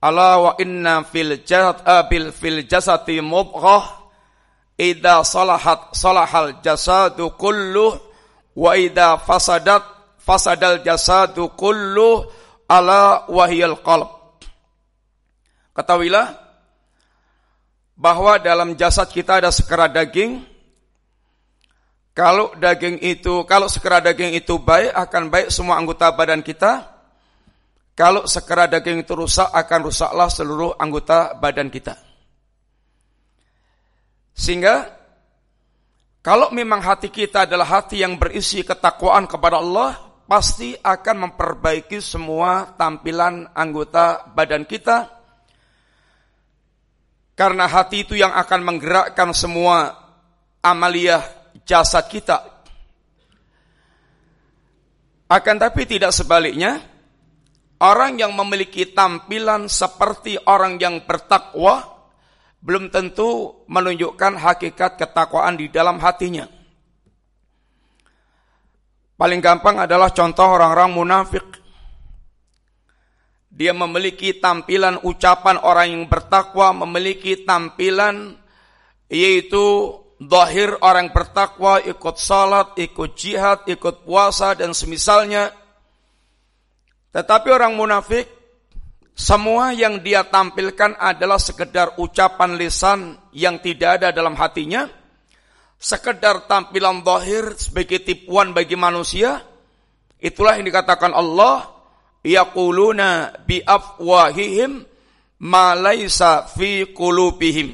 Allah 0.01 0.33
wa 0.41 0.53
inna 0.57 1.05
fil 1.05 1.45
jasad 1.45 1.85
abil 1.85 2.33
fil 2.33 2.65
jasati 2.65 3.21
mubghah 3.21 4.00
idza 4.81 5.21
salahat 5.21 5.93
salahal 5.93 6.57
jasadu 6.65 7.37
kulluh 7.37 8.01
wa 8.57 8.73
idza 8.73 9.21
fasadat 9.21 9.85
fasadal 10.17 10.81
jasadu 10.81 11.53
kulluh 11.53 12.25
ala 12.65 13.29
wahiyal 13.29 13.77
qalb. 13.85 14.09
Ketahuilah 15.77 16.33
bahwa 17.93 18.41
dalam 18.41 18.73
jasad 18.73 19.05
kita 19.13 19.37
ada 19.37 19.53
sekerat 19.53 19.93
daging. 19.93 20.41
Kalau 22.11 22.51
daging 22.59 22.99
itu, 23.07 23.47
kalau 23.47 23.71
sekerat 23.71 24.03
daging 24.03 24.35
itu 24.35 24.59
baik, 24.59 24.91
akan 24.91 25.31
baik 25.31 25.47
semua 25.47 25.79
anggota 25.79 26.11
badan 26.11 26.43
kita. 26.43 26.91
Kalau 27.95 28.27
sekerat 28.27 28.67
daging 28.67 29.07
itu 29.07 29.15
rusak, 29.15 29.47
akan 29.47 29.79
rusaklah 29.87 30.27
seluruh 30.27 30.75
anggota 30.75 31.31
badan 31.39 31.71
kita. 31.71 32.10
Sehingga, 34.41 34.89
kalau 36.25 36.49
memang 36.49 36.81
hati 36.81 37.13
kita 37.13 37.45
adalah 37.45 37.77
hati 37.77 38.01
yang 38.01 38.17
berisi 38.17 38.65
ketakwaan 38.65 39.29
kepada 39.29 39.61
Allah, 39.61 39.93
pasti 40.25 40.73
akan 40.73 41.29
memperbaiki 41.29 42.01
semua 42.01 42.73
tampilan 42.73 43.53
anggota 43.53 44.25
badan 44.33 44.65
kita, 44.65 45.13
karena 47.37 47.69
hati 47.69 48.01
itu 48.01 48.17
yang 48.17 48.33
akan 48.33 48.65
menggerakkan 48.65 49.29
semua 49.29 49.93
amaliyah 50.65 51.21
jasad 51.61 52.09
kita. 52.09 52.41
Akan 55.29 55.61
tapi 55.61 55.85
tidak 55.85 56.17
sebaliknya, 56.17 56.81
orang 57.77 58.17
yang 58.17 58.33
memiliki 58.33 58.89
tampilan 58.89 59.69
seperti 59.69 60.41
orang 60.49 60.81
yang 60.81 61.05
bertakwa 61.05 61.90
belum 62.61 62.93
tentu 62.93 63.61
menunjukkan 63.65 64.37
hakikat 64.37 65.01
ketakwaan 65.01 65.57
di 65.57 65.67
dalam 65.67 65.97
hatinya. 65.97 66.45
Paling 69.17 69.41
gampang 69.41 69.81
adalah 69.85 70.09
contoh 70.13 70.45
orang-orang 70.45 70.89
munafik 70.93 71.45
dia 73.51 73.75
memiliki 73.75 74.39
tampilan 74.39 75.03
ucapan 75.03 75.59
orang 75.59 75.91
yang 75.91 76.03
bertakwa, 76.07 76.71
memiliki 76.71 77.43
tampilan 77.43 78.39
yaitu 79.11 79.91
zahir 80.17 80.79
orang 80.79 81.11
bertakwa, 81.11 81.83
ikut 81.83 82.15
salat, 82.15 82.73
ikut 82.79 83.11
jihad, 83.13 83.67
ikut 83.67 84.07
puasa 84.07 84.55
dan 84.55 84.71
semisalnya. 84.71 85.51
Tetapi 87.11 87.51
orang 87.51 87.75
munafik 87.75 88.23
semua 89.21 89.69
yang 89.77 90.01
dia 90.01 90.25
tampilkan 90.25 90.97
adalah 90.97 91.37
sekedar 91.37 92.01
ucapan 92.01 92.57
lisan 92.57 93.21
yang 93.37 93.61
tidak 93.61 94.01
ada 94.01 94.09
dalam 94.09 94.33
hatinya, 94.33 94.89
sekedar 95.77 96.49
tampilan 96.49 97.05
zahir 97.05 97.53
sebagai 97.53 98.01
tipuan 98.01 98.49
bagi 98.49 98.73
manusia, 98.73 99.45
Itulah 100.21 100.53
yang 100.61 100.69
dikatakan 100.69 101.17
Allah, 101.17 101.65
yaquluna 102.21 103.41
bi 103.41 103.57
afwahihim 103.65 104.85
ma 105.41 105.73
laisa 105.73 106.45
fi 106.45 106.85
qulubihim. 106.93 107.73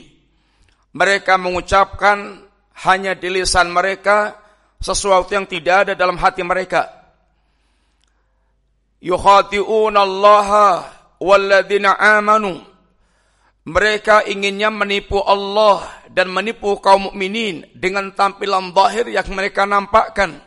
Mereka 0.95 1.35
mengucapkan 1.35 2.47
hanya 2.87 3.19
di 3.19 3.27
lisan 3.27 3.67
mereka 3.67 4.39
sesuatu 4.79 5.35
yang 5.35 5.43
tidak 5.43 5.91
ada 5.91 5.93
dalam 5.99 6.15
hati 6.15 6.39
mereka. 6.39 6.87
Yukhati'una 9.03 9.99
Allah 10.07 10.49
walladzina 11.21 11.97
amanu. 11.97 12.61
Mereka 13.67 14.23
inginnya 14.31 14.71
menipu 14.71 15.19
Allah 15.19 15.83
dan 16.07 16.31
menipu 16.31 16.79
kaum 16.79 17.11
mukminin 17.11 17.67
dengan 17.75 18.15
tampilan 18.15 18.71
zahir 18.71 19.11
yang 19.11 19.27
mereka 19.35 19.67
nampakkan. 19.67 20.39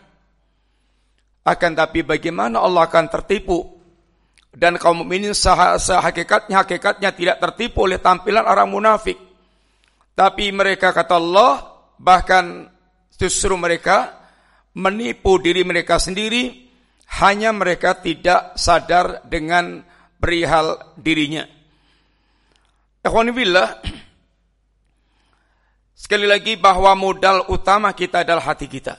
Akan 1.44 1.72
tapi 1.76 2.00
bagaimana 2.00 2.64
Allah 2.64 2.88
akan 2.88 3.06
tertipu 3.12 3.76
dan 4.56 4.80
kaum 4.80 5.04
mukminin 5.04 5.36
sehakikatnya 5.36 6.64
hakikatnya 6.64 7.10
tidak 7.12 7.36
tertipu 7.44 7.84
oleh 7.84 8.00
tampilan 8.00 8.48
orang 8.48 8.72
munafik. 8.72 9.20
Tapi 10.16 10.48
mereka 10.48 10.96
kata 10.96 11.20
Allah 11.20 11.52
bahkan 12.00 12.72
justru 13.20 13.52
mereka 13.60 14.16
menipu 14.72 15.36
diri 15.36 15.60
mereka 15.60 16.00
sendiri 16.00 16.72
hanya 17.20 17.52
mereka 17.52 18.00
tidak 18.00 18.56
sadar 18.56 19.28
dengan 19.28 19.89
perihal 20.20 20.94
dirinya. 21.00 21.48
Ikhwanibillah 23.00 23.80
Sekali 26.00 26.24
lagi 26.24 26.56
bahwa 26.56 26.96
modal 26.96 27.44
utama 27.52 27.92
kita 27.92 28.24
adalah 28.24 28.56
hati 28.56 28.64
kita. 28.64 28.96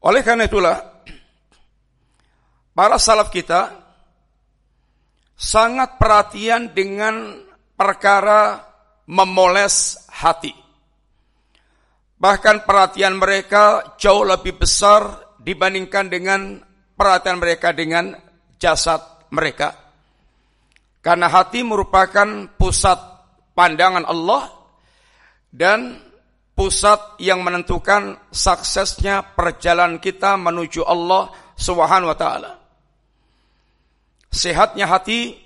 Oleh 0.00 0.24
karena 0.24 0.48
itulah 0.48 0.80
para 2.72 2.96
salaf 2.96 3.28
kita 3.28 3.68
sangat 5.36 6.00
perhatian 6.00 6.72
dengan 6.72 7.36
perkara 7.76 8.64
memoles 9.04 10.00
hati. 10.08 10.56
Bahkan 12.16 12.64
perhatian 12.64 13.20
mereka 13.20 13.94
jauh 14.00 14.24
lebih 14.24 14.56
besar 14.56 15.36
dibandingkan 15.36 16.08
dengan 16.08 16.64
perhatian 16.96 17.36
mereka 17.36 17.76
dengan 17.76 18.16
jasad 18.56 19.04
mereka. 19.32 19.74
Karena 21.02 21.26
hati 21.26 21.64
merupakan 21.66 22.46
pusat 22.54 23.00
pandangan 23.56 24.06
Allah 24.06 24.52
dan 25.50 25.98
pusat 26.54 27.18
yang 27.18 27.42
menentukan 27.42 28.30
suksesnya 28.30 29.34
perjalanan 29.34 29.98
kita 29.98 30.38
menuju 30.38 30.86
Allah 30.86 31.32
Subhanahu 31.58 32.12
wa 32.12 32.18
taala 32.18 32.62
sehatnya 34.32 34.88
hati, 34.88 35.36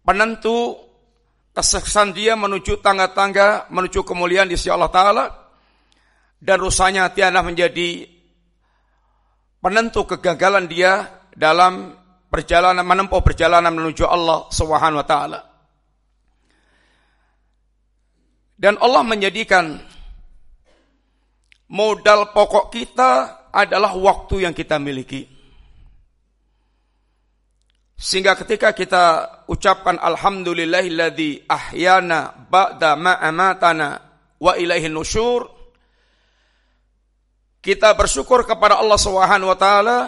penentu 0.00 0.80
kesuksesan 1.52 2.16
dia 2.16 2.34
menuju 2.34 2.80
tangga-tangga, 2.80 3.68
menuju 3.68 4.02
kemuliaan 4.02 4.48
di 4.48 4.56
sisi 4.56 4.72
Allah 4.72 4.90
Ta'ala, 4.90 5.24
dan 6.40 6.56
rusaknya 6.56 7.06
hati 7.06 7.20
adalah 7.20 7.44
menjadi 7.44 8.08
penentu 9.60 10.08
kegagalan 10.08 10.66
dia 10.66 11.04
dalam 11.36 11.92
perjalanan 12.30 12.82
menempuh 12.82 13.20
perjalanan 13.22 13.72
menuju 13.72 14.04
Allah 14.06 14.46
Subhanahu 14.50 15.02
wa 15.02 15.06
taala. 15.06 15.40
Dan 18.56 18.80
Allah 18.80 19.04
menjadikan 19.04 19.76
modal 21.68 22.32
pokok 22.32 22.72
kita 22.72 23.10
adalah 23.52 23.92
waktu 23.92 24.48
yang 24.48 24.54
kita 24.56 24.80
miliki. 24.80 25.28
Sehingga 27.96 28.36
ketika 28.36 28.76
kita 28.76 29.04
ucapkan 29.48 29.96
alhamdulillahilladzi 29.96 31.48
ahyana 31.48 32.28
ba'da 32.48 32.92
ma 32.96 33.16
amatana 33.24 33.96
wa 34.36 34.52
ilaihin 34.52 34.92
nusyur 34.92 35.48
kita 37.64 37.96
bersyukur 37.96 38.44
kepada 38.44 38.78
Allah 38.78 39.00
Subhanahu 39.00 39.48
wa 39.48 39.58
taala 39.58 39.98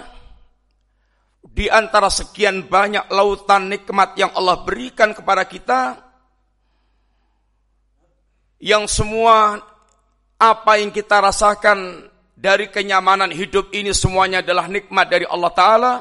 di 1.48 1.66
antara 1.66 2.12
sekian 2.12 2.68
banyak 2.68 3.08
lautan 3.10 3.72
nikmat 3.72 4.14
yang 4.14 4.30
Allah 4.36 4.62
berikan 4.62 5.16
kepada 5.16 5.48
kita 5.48 5.80
yang 8.62 8.84
semua 8.90 9.58
apa 10.38 10.72
yang 10.78 10.94
kita 10.94 11.18
rasakan 11.18 12.06
dari 12.38 12.70
kenyamanan 12.70 13.30
hidup 13.34 13.74
ini 13.74 13.90
semuanya 13.90 14.44
adalah 14.44 14.70
nikmat 14.70 15.06
dari 15.10 15.26
Allah 15.26 15.52
taala 15.54 15.92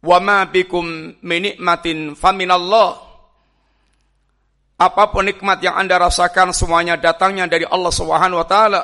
Wa 0.00 0.16
ma 0.16 0.48
bikum 0.48 1.12
min 1.20 1.40
nikmatin 1.44 2.16
faminallah. 2.16 3.12
Apa 4.80 5.12
pun 5.12 5.28
nikmat 5.28 5.60
yang 5.60 5.76
Anda 5.76 6.00
rasakan 6.00 6.56
semuanya 6.56 6.96
datangnya 6.96 7.44
dari 7.44 7.68
Allah 7.68 7.92
Subhanahu 7.92 8.40
wa 8.40 8.48
taala. 8.48 8.82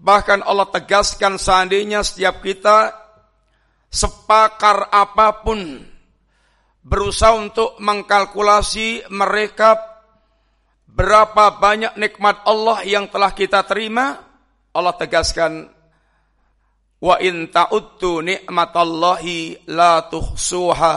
Bahkan 0.00 0.40
Allah 0.48 0.66
tegaskan 0.72 1.36
seandainya 1.36 2.00
setiap 2.00 2.40
kita 2.40 3.01
sepakar 3.92 4.88
apa 4.88 5.44
pun 5.44 5.84
berusaha 6.80 7.36
untuk 7.36 7.76
mengkalkulasi 7.76 9.12
mereka 9.12 9.76
berapa 10.88 11.60
banyak 11.60 12.00
nikmat 12.00 12.40
Allah 12.48 12.80
yang 12.88 13.06
telah 13.12 13.36
kita 13.36 13.62
terima, 13.68 14.16
Allah 14.72 14.96
tegaskan 14.96 15.68
Wa 17.02 17.18
in 17.18 17.50
ta'uddu 17.50 18.22
ni'matallahi 18.22 19.66
la 19.74 20.06
tuhsuha. 20.06 20.96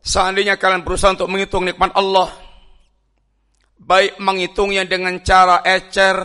Seandainya 0.00 0.56
kalian 0.56 0.80
berusaha 0.80 1.12
untuk 1.12 1.28
menghitung 1.28 1.68
nikmat 1.68 1.92
Allah, 1.92 2.32
baik 3.76 4.16
menghitungnya 4.24 4.88
dengan 4.88 5.20
cara 5.20 5.60
ecer, 5.68 6.16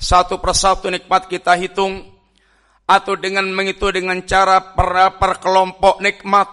satu 0.00 0.40
persatu 0.40 0.88
nikmat 0.88 1.28
kita 1.28 1.52
hitung, 1.60 2.00
atau 2.90 3.14
dengan 3.14 3.46
menghitung 3.46 3.94
dengan 3.94 4.18
cara 4.26 4.74
per, 4.74 5.14
per 5.14 5.38
kelompok 5.38 6.02
nikmat, 6.02 6.50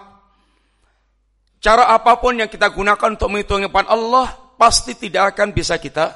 cara 1.58 1.90
apa 1.90 2.14
pun 2.22 2.38
yang 2.38 2.46
kita 2.46 2.70
gunakan 2.70 3.18
untuk 3.18 3.26
menghitung 3.26 3.66
nikmat 3.66 3.90
Allah, 3.90 4.30
pasti 4.54 4.94
tidak 4.94 5.34
akan 5.34 5.50
bisa 5.50 5.82
kita 5.82 6.14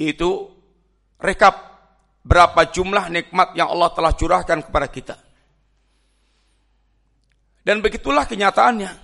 itu 0.00 0.48
rekap 1.20 1.76
berapa 2.24 2.72
jumlah 2.72 3.12
nikmat 3.12 3.52
yang 3.52 3.68
Allah 3.68 3.92
telah 3.92 4.16
curahkan 4.16 4.64
kepada 4.64 4.88
kita. 4.88 5.16
Dan 7.64 7.84
begitulah 7.84 8.24
kenyataannya. 8.24 9.03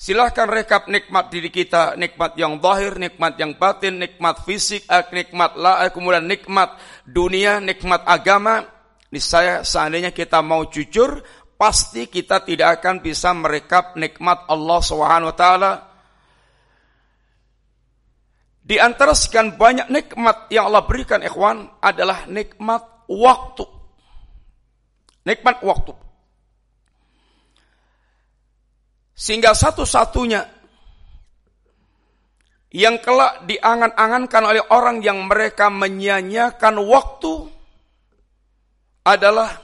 Silahkan 0.00 0.48
rekap 0.48 0.88
nikmat 0.88 1.28
diri 1.28 1.52
kita, 1.52 1.92
nikmat 1.92 2.32
yang 2.40 2.56
zahir, 2.56 2.96
nikmat 2.96 3.36
yang 3.36 3.52
batin, 3.60 4.00
nikmat 4.00 4.48
fisik, 4.48 4.88
eh, 4.88 5.04
nikmat 5.12 5.60
la, 5.60 5.84
eh, 5.84 5.92
kemudian 5.92 6.24
nikmat 6.24 6.72
dunia, 7.04 7.60
nikmat 7.60 8.08
agama. 8.08 8.64
Niscaya 9.12 9.60
seandainya 9.60 10.08
kita 10.08 10.40
mau 10.40 10.64
jujur, 10.72 11.20
pasti 11.60 12.08
kita 12.08 12.40
tidak 12.48 12.80
akan 12.80 13.04
bisa 13.04 13.36
merekap 13.36 13.92
nikmat 14.00 14.48
Allah 14.48 14.80
Subhanahu 14.80 15.28
wa 15.28 15.36
taala 15.36 15.72
di 18.64 18.80
antara 18.80 19.12
sekian 19.12 19.60
banyak 19.60 19.92
nikmat 19.92 20.48
yang 20.48 20.72
Allah 20.72 20.86
berikan 20.88 21.20
ikhwan 21.20 21.68
adalah 21.82 22.24
nikmat 22.24 23.04
waktu. 23.04 23.68
Nikmat 25.28 25.60
waktu. 25.60 25.92
Sehingga 29.20 29.52
satu-satunya 29.52 30.48
yang 32.72 32.96
kelak 33.04 33.44
diangan-angankan 33.44 34.42
oleh 34.48 34.64
orang 34.72 35.04
yang 35.04 35.28
mereka 35.28 35.68
menyia-nyiakan 35.68 36.80
waktu 36.88 37.52
adalah 39.04 39.60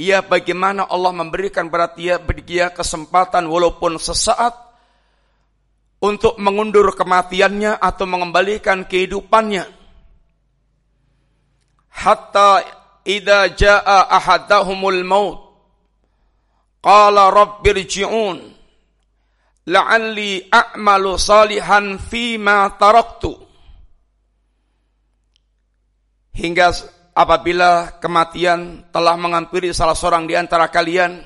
ia 0.00 0.24
bagaimana 0.24 0.88
Allah 0.88 1.12
memberikan 1.12 1.68
pada 1.68 1.92
dia 2.40 2.72
kesempatan 2.72 3.44
walaupun 3.44 4.00
sesaat 4.00 4.56
untuk 6.00 6.40
mengundur 6.40 6.94
kematiannya 6.96 7.76
atau 7.76 8.08
mengembalikan 8.08 8.88
kehidupannya. 8.88 9.68
Hatta 11.92 12.64
idza 13.04 13.52
jaa 13.58 14.06
ahadahumul 14.08 15.04
maut 15.04 15.47
qala 16.78 17.30
rabbirji'un 17.30 18.38
la'alli 19.68 20.48
a'malu 20.48 21.10
salihan 21.20 22.00
fima 22.00 22.72
taraktu 22.80 23.34
hingga 26.38 26.70
apabila 27.18 27.98
kematian 27.98 28.88
telah 28.94 29.18
menghampiri 29.18 29.74
salah 29.74 29.98
seorang 29.98 30.30
di 30.30 30.38
antara 30.38 30.70
kalian 30.70 31.18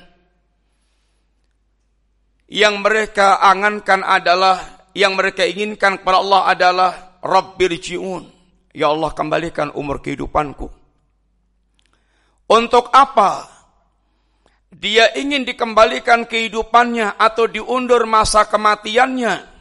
yang 2.49 2.81
mereka 2.81 3.41
angankan 3.41 4.01
adalah 4.01 4.89
yang 4.93 5.17
mereka 5.17 5.45
inginkan 5.45 6.01
kepada 6.01 6.21
Allah 6.21 6.41
adalah 6.53 6.91
Rabbirji'un. 7.21 8.23
Ya 8.73 8.89
Allah 8.89 9.13
kembalikan 9.13 9.73
umur 9.73 10.01
kehidupanku. 10.01 10.69
Untuk 12.49 12.89
apa? 12.93 13.52
Dia 14.73 15.13
ingin 15.13 15.45
dikembalikan 15.45 16.25
kehidupannya 16.25 17.15
atau 17.21 17.45
diundur 17.45 18.09
masa 18.09 18.49
kematiannya. 18.49 19.53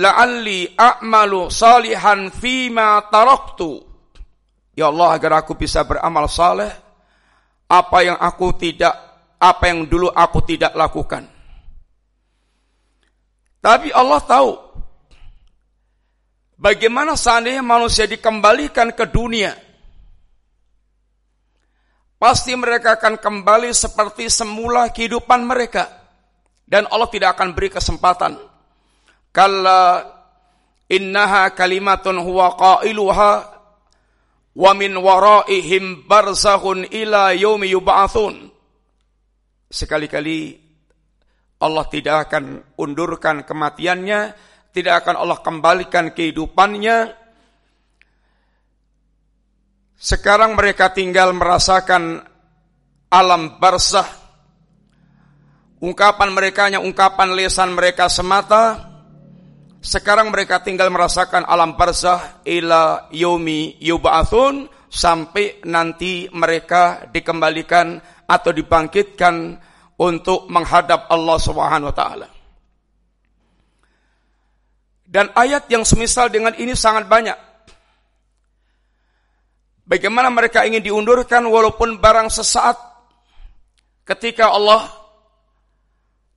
La'alli 0.00 0.72
a'malu 0.72 1.52
salihan 1.52 2.32
fima 2.32 2.96
taraktu. 3.12 3.84
Ya 4.72 4.88
Allah 4.88 5.20
agar 5.20 5.44
aku 5.44 5.52
bisa 5.52 5.84
beramal 5.84 6.32
saleh 6.32 6.72
apa 7.68 7.98
yang 8.00 8.16
aku 8.16 8.56
tidak 8.56 8.92
apa 9.36 9.68
yang 9.68 9.84
dulu 9.84 10.08
aku 10.08 10.40
tidak 10.48 10.72
lakukan. 10.72 11.28
Tapi 13.60 13.92
Allah 13.92 14.20
tahu 14.24 14.50
bagaimana 16.56 17.20
seandainya 17.20 17.60
manusia 17.60 18.08
dikembalikan 18.08 18.96
ke 18.96 19.04
dunia. 19.12 19.71
Pasti 22.22 22.54
mereka 22.54 23.02
akan 23.02 23.18
kembali 23.18 23.74
seperti 23.74 24.30
semula 24.30 24.94
kehidupan 24.94 25.42
mereka. 25.42 25.90
Dan 26.62 26.86
Allah 26.86 27.10
tidak 27.10 27.34
akan 27.34 27.50
beri 27.50 27.66
kesempatan. 27.66 28.38
Kalla 29.34 30.06
innaha 30.86 31.50
kalimatun 31.50 32.22
huwa 32.22 32.54
qailuha 32.54 33.32
wa 34.54 34.70
min 34.78 34.94
waraihim 34.94 36.06
barzakhun 36.06 36.86
ila 36.94 37.34
yaumi 37.34 37.74
yub'atsun. 37.74 38.54
Sekali-kali 39.66 40.62
Allah 41.58 41.84
tidak 41.90 42.30
akan 42.30 42.62
undurkan 42.78 43.42
kematiannya, 43.42 44.20
tidak 44.70 45.02
akan 45.02 45.26
Allah 45.26 45.42
kembalikan 45.42 46.14
kehidupannya. 46.14 47.21
Sekarang 50.02 50.58
mereka 50.58 50.90
tinggal 50.90 51.30
merasakan 51.30 52.26
alam 53.06 53.62
barzah. 53.62 54.10
Ungkapan 55.78 56.34
mereka 56.34 56.66
hanya 56.66 56.82
ungkapan 56.82 57.38
lesan 57.38 57.78
mereka 57.78 58.10
semata. 58.10 58.90
Sekarang 59.78 60.34
mereka 60.34 60.58
tinggal 60.58 60.90
merasakan 60.90 61.46
alam 61.46 61.78
barzah 61.78 62.42
ila 62.42 63.06
yomi 63.14 63.78
yub'atsun 63.78 64.66
sampai 64.90 65.62
nanti 65.70 66.26
mereka 66.34 67.06
dikembalikan 67.06 68.02
atau 68.26 68.50
dibangkitkan 68.50 69.54
untuk 70.02 70.50
menghadap 70.50 71.06
Allah 71.14 71.38
Subhanahu 71.38 71.90
wa 71.90 71.94
taala. 71.94 72.28
Dan 75.06 75.30
ayat 75.30 75.70
yang 75.70 75.86
semisal 75.86 76.26
dengan 76.26 76.58
ini 76.58 76.74
sangat 76.74 77.06
banyak. 77.06 77.51
Bagaimana 79.82 80.30
mereka 80.30 80.62
ingin 80.62 80.82
diundurkan 80.82 81.42
walaupun 81.42 81.98
barang 81.98 82.30
sesaat 82.30 82.78
ketika 84.06 84.54
Allah 84.54 84.86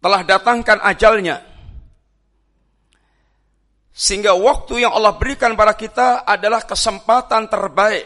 telah 0.01 0.21
datangkan 0.21 0.81
ajalnya. 0.81 1.41
Sehingga 3.95 4.35
waktu 4.35 4.83
yang 4.83 4.91
Allah 4.91 5.15
berikan 5.15 5.55
pada 5.55 5.71
kita 5.71 6.27
adalah 6.27 6.67
kesempatan 6.67 7.47
terbaik. 7.47 8.05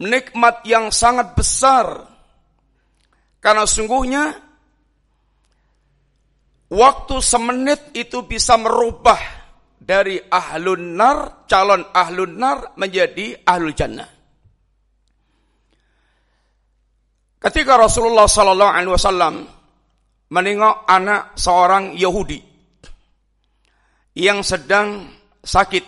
Nikmat 0.00 0.62
yang 0.68 0.92
sangat 0.94 1.34
besar. 1.34 2.06
Karena 3.42 3.66
sungguhnya 3.66 4.36
waktu 6.70 7.16
semenit 7.18 7.92
itu 7.98 8.22
bisa 8.24 8.54
merubah 8.56 9.35
dari 9.76 10.18
ahlun 10.18 10.96
nar, 10.96 11.46
calon 11.46 11.84
ahlun 11.94 12.32
nar 12.36 12.74
menjadi 12.76 13.44
ahlul 13.46 13.76
jannah. 13.76 14.08
Ketika 17.38 17.78
Rasulullah 17.78 18.26
Sallallahu 18.26 18.72
Alaihi 18.74 18.90
Wasallam 18.90 19.34
menengok 20.34 20.88
anak 20.90 21.38
seorang 21.38 21.94
Yahudi 21.94 22.42
yang 24.16 24.40
sedang 24.42 25.12
sakit. 25.44 25.84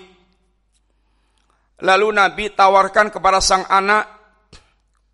Lalu 1.78 2.08
Nabi 2.10 2.44
tawarkan 2.52 3.08
kepada 3.08 3.38
sang 3.38 3.64
anak 3.66 4.04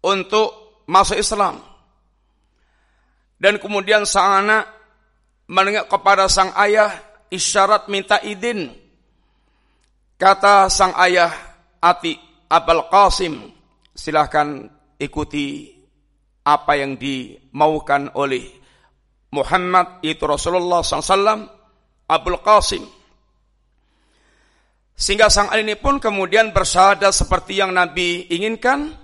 untuk 0.05 0.81
masuk 0.89 1.17
Islam. 1.21 1.61
Dan 3.37 3.61
kemudian 3.61 4.09
sang 4.09 4.45
anak 4.45 4.65
menengok 5.49 5.87
kepada 5.93 6.25
sang 6.29 6.53
ayah 6.57 6.93
isyarat 7.35 7.91
minta 7.91 8.23
izin. 8.23 8.71
Kata 10.15 10.71
sang 10.71 10.95
ayah 10.95 11.35
Ati 11.83 12.15
Abul 12.49 12.87
Qasim, 12.87 13.35
silahkan 13.91 14.71
ikuti 14.97 15.75
apa 16.47 16.79
yang 16.79 16.95
dimaukan 16.95 18.15
oleh 18.15 18.47
Muhammad 19.35 19.99
itu 20.07 20.23
Rasulullah 20.23 20.87
SAW 20.87 21.51
Abul 22.07 22.39
Qasim 22.41 22.85
sehingga 24.95 25.27
sang 25.27 25.51
Ali 25.51 25.67
ini 25.67 25.75
pun 25.75 25.99
kemudian 25.99 26.55
bersyahadat 26.55 27.11
seperti 27.11 27.59
yang 27.59 27.75
Nabi 27.75 28.31
inginkan 28.31 28.95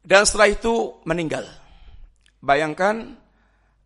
dan 0.00 0.24
setelah 0.24 0.48
itu 0.48 0.96
meninggal. 1.04 1.44
Bayangkan 2.40 3.20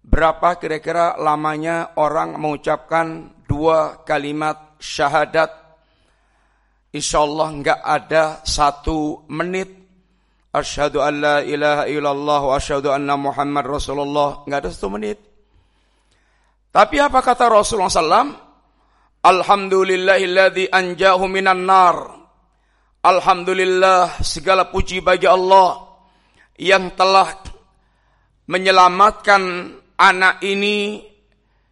berapa 0.02 0.58
kira-kira 0.58 1.14
lamanya 1.16 1.94
orang 1.96 2.34
mengucapkan 2.36 3.30
dua 3.46 4.02
kalimat 4.02 4.76
syahadat. 4.82 5.50
Insya 6.92 7.24
Allah 7.24 7.48
nggak 7.56 7.80
ada 7.80 8.24
satu 8.44 9.24
menit. 9.30 9.70
Asyhadu 10.52 11.00
an 11.00 11.14
la 11.24 11.36
ilaha 11.40 11.88
illallah 11.88 12.40
wa 12.44 12.52
asyhadu 12.58 12.92
anna 12.92 13.16
Muhammad 13.16 13.64
Rasulullah. 13.64 14.44
Nggak 14.44 14.60
ada 14.66 14.70
satu 14.74 14.88
menit. 14.92 15.18
Tapi 16.72 16.96
apa 17.00 17.24
kata 17.24 17.48
Rasulullah 17.48 17.88
SAW? 17.88 18.32
Alhamdulillahilladzi 19.22 20.68
anjahu 20.68 21.24
minan 21.30 21.64
nar. 21.64 21.96
Alhamdulillah 23.02 24.20
segala 24.20 24.68
puji 24.68 25.00
bagi 25.00 25.28
Allah 25.28 25.84
yang 26.60 26.92
telah 26.94 27.28
menyelamatkan 28.48 29.42
anak 30.02 30.42
ini 30.42 30.98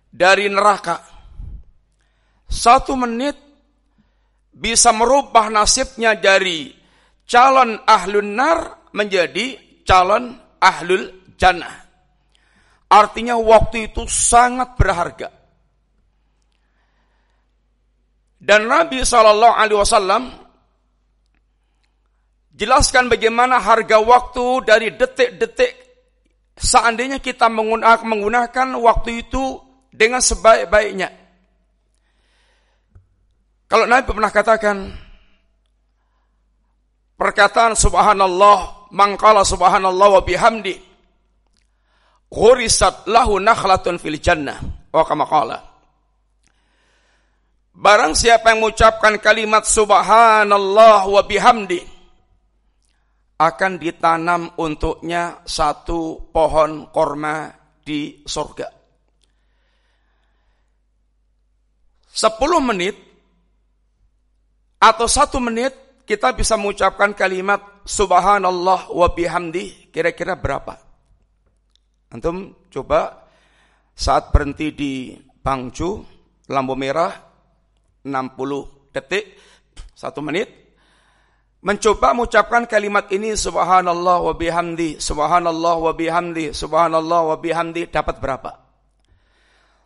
dari 0.07 0.47
neraka. 0.47 1.03
Satu 2.47 2.95
menit 2.95 3.35
bisa 4.55 4.95
merubah 4.95 5.51
nasibnya 5.51 6.15
dari 6.15 6.71
calon 7.27 7.79
ahlun 7.83 8.31
nar 8.35 8.91
menjadi 8.95 9.83
calon 9.83 10.35
ahlul 10.63 11.35
jannah. 11.35 11.87
Artinya 12.91 13.39
waktu 13.39 13.91
itu 13.91 14.07
sangat 14.11 14.75
berharga. 14.75 15.31
Dan 18.41 18.67
Nabi 18.67 19.05
Shallallahu 19.05 19.55
Alaihi 19.55 19.79
Wasallam 19.79 20.25
jelaskan 22.51 23.07
bagaimana 23.07 23.63
harga 23.63 24.01
waktu 24.03 24.45
dari 24.67 24.89
detik-detik 24.97 25.80
seandainya 26.59 27.23
kita 27.23 27.47
menggunakan 27.51 28.69
waktu 28.79 29.27
itu 29.27 29.59
dengan 29.91 30.23
sebaik-baiknya. 30.23 31.11
Kalau 33.71 33.87
Nabi 33.87 34.03
pernah 34.11 34.33
katakan 34.35 34.77
perkataan 37.15 37.79
subhanallah 37.79 38.91
mangkala 38.91 39.47
subhanallah 39.47 40.19
wa 40.19 40.23
bihamdi 40.27 40.75
ghurisat 42.27 43.07
lahu 43.07 43.39
nakhlatun 43.39 44.01
fil 44.03 44.19
jannah 44.19 44.59
wa 44.91 45.69
Barang 47.81 48.13
siapa 48.13 48.53
yang 48.53 48.67
mengucapkan 48.67 49.17
kalimat 49.23 49.63
subhanallah 49.63 51.07
wa 51.07 51.23
bihamdi 51.23 52.00
akan 53.41 53.81
ditanam 53.81 54.53
untuknya 54.61 55.41
satu 55.49 56.29
pohon 56.29 56.93
korma 56.93 57.49
di 57.81 58.21
surga. 58.21 58.69
Sepuluh 62.05 62.61
menit 62.61 62.93
atau 64.77 65.09
satu 65.09 65.41
menit 65.41 66.05
kita 66.05 66.37
bisa 66.37 66.61
mengucapkan 66.61 67.17
kalimat 67.17 67.81
subhanallah 67.89 68.93
wa 68.93 69.09
bihamdi 69.09 69.89
kira-kira 69.89 70.37
berapa? 70.37 70.77
Antum 72.13 72.53
coba 72.69 73.25
saat 73.97 74.29
berhenti 74.35 74.69
di 74.75 74.93
Bangju, 75.41 76.05
lampu 76.53 76.77
merah, 76.77 77.17
60 78.05 78.93
detik, 78.93 79.41
satu 79.97 80.21
menit, 80.21 80.70
mencoba 81.61 82.17
mengucapkan 82.17 82.65
kalimat 82.65 83.09
ini 83.13 83.37
subhanallah 83.37 84.25
wa 84.25 84.35
bihamdi, 84.37 84.97
subhanallah 84.97 85.77
wa 85.77 85.93
bihamdi, 85.93 86.57
subhanallah 86.57 87.21
wa 87.33 87.37
bihamdi, 87.37 87.89
dapat 87.93 88.17
berapa? 88.21 88.51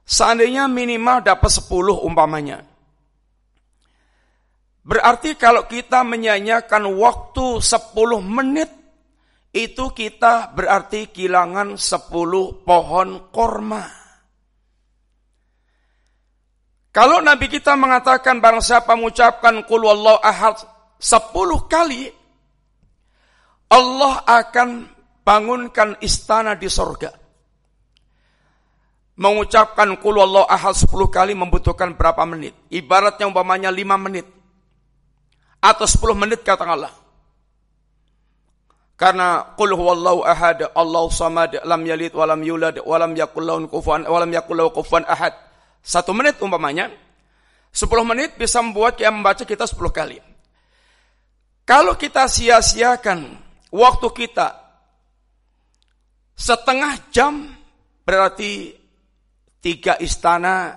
Seandainya 0.04 0.68
minimal 0.70 1.24
dapat 1.24 1.50
10 1.50 2.04
umpamanya. 2.04 2.62
Berarti 4.84 5.34
kalau 5.40 5.64
kita 5.64 6.04
menyanyikan 6.04 6.84
waktu 6.84 7.58
10 7.58 8.20
menit, 8.20 8.68
itu 9.54 9.94
kita 9.94 10.50
berarti 10.52 11.08
kehilangan 11.08 11.78
10 11.78 12.66
pohon 12.66 13.08
korma. 13.32 13.86
Kalau 16.94 17.18
Nabi 17.18 17.50
kita 17.50 17.74
mengatakan 17.74 18.38
barang 18.38 18.62
siapa 18.62 18.94
mengucapkan 18.94 19.66
qul 19.66 19.82
wallahu 19.82 20.18
ahad 20.22 20.73
10 20.98 21.70
kali, 21.70 22.08
Allah 23.70 24.14
akan 24.24 24.68
bangunkan 25.24 25.98
istana 26.04 26.54
di 26.54 26.68
sorga. 26.68 27.10
Mengucapkan 29.14 29.94
qul 30.02 30.18
wallahu 30.18 30.50
ahad 30.50 30.74
10 30.74 30.90
kali 31.10 31.32
membutuhkan 31.38 31.94
berapa 31.94 32.26
menit? 32.26 32.54
Ibaratnya 32.70 33.30
umpamanya 33.30 33.70
5 33.70 33.94
menit 33.98 34.26
atau 35.62 35.86
10 35.86 36.18
menit 36.18 36.42
katakanlah. 36.44 37.04
Karena 38.94 39.42
qul 39.58 39.74
huwallahu 39.74 40.22
ahad, 40.22 40.70
Allahu 40.70 41.10
samad, 41.10 41.58
lam 41.66 41.82
yalid 41.82 42.14
wa 42.14 42.30
lam 42.30 42.40
yulad 42.46 42.78
wa 42.78 42.94
lam 42.94 43.10
yakul 43.18 43.42
lahu 43.42 43.66
kufuwan 43.66 44.06
wa 44.06 44.18
lam 44.22 44.30
yakul 44.30 44.62
kufuwan 44.70 45.02
ahad. 45.10 45.34
Satu 45.82 46.14
menit 46.14 46.38
umpamanya, 46.38 46.94
10 47.74 47.90
menit 48.06 48.38
bisa 48.38 48.62
membuat 48.62 48.94
kita 48.94 49.10
membaca 49.10 49.42
kita 49.42 49.66
10 49.66 49.90
kali. 49.90 50.22
Kalau 51.64 51.96
kita 51.96 52.28
sia-siakan 52.28 53.40
waktu 53.72 54.08
kita 54.12 54.48
setengah 56.36 57.08
jam 57.08 57.48
berarti 58.04 58.76
tiga 59.64 59.96
istana 59.96 60.76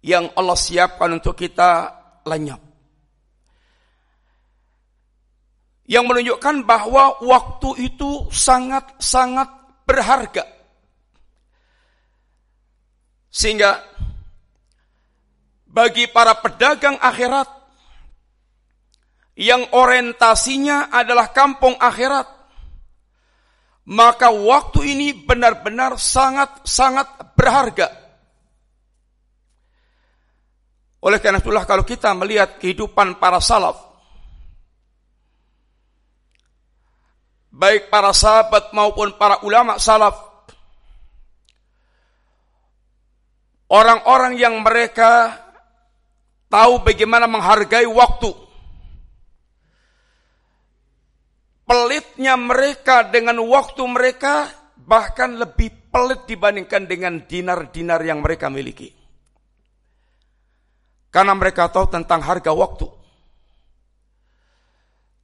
yang 0.00 0.32
Allah 0.32 0.56
siapkan 0.56 1.12
untuk 1.20 1.36
kita 1.36 1.92
lenyap. 2.24 2.66
yang 5.86 6.04
menunjukkan 6.06 6.66
bahwa 6.66 7.22
waktu 7.22 7.90
itu 7.90 8.26
sangat-sangat 8.30 9.46
berharga. 9.86 10.44
Sehingga 13.30 13.78
bagi 15.70 16.10
para 16.10 16.34
pedagang 16.42 16.98
akhirat 16.98 17.46
yang 19.36 19.68
orientasinya 19.76 20.88
adalah 20.88 21.28
kampung 21.28 21.76
akhirat, 21.76 22.24
maka 23.92 24.32
waktu 24.32 24.96
ini 24.96 25.08
benar-benar 25.12 26.00
sangat-sangat 26.00 27.36
berharga. 27.36 27.88
Oleh 31.04 31.20
karena 31.20 31.38
itulah 31.38 31.68
kalau 31.68 31.84
kita 31.84 32.10
melihat 32.16 32.56
kehidupan 32.56 33.20
para 33.20 33.38
salaf, 33.38 33.76
baik 37.52 37.92
para 37.92 38.16
sahabat 38.16 38.72
maupun 38.72 39.16
para 39.16 39.40
ulama 39.44 39.80
salaf 39.80 40.16
orang-orang 43.72 44.36
yang 44.36 44.60
mereka 44.60 45.40
tahu 46.52 46.84
bagaimana 46.84 47.24
menghargai 47.24 47.88
waktu 47.88 48.45
pelitnya 51.66 52.38
mereka 52.38 53.02
dengan 53.10 53.42
waktu 53.42 53.82
mereka 53.84 54.48
bahkan 54.86 55.34
lebih 55.34 55.90
pelit 55.90 56.24
dibandingkan 56.30 56.86
dengan 56.86 57.26
dinar-dinar 57.26 58.00
yang 58.06 58.22
mereka 58.22 58.46
miliki. 58.46 58.94
Karena 61.10 61.34
mereka 61.34 61.66
tahu 61.68 61.90
tentang 61.90 62.22
harga 62.22 62.54
waktu. 62.54 62.86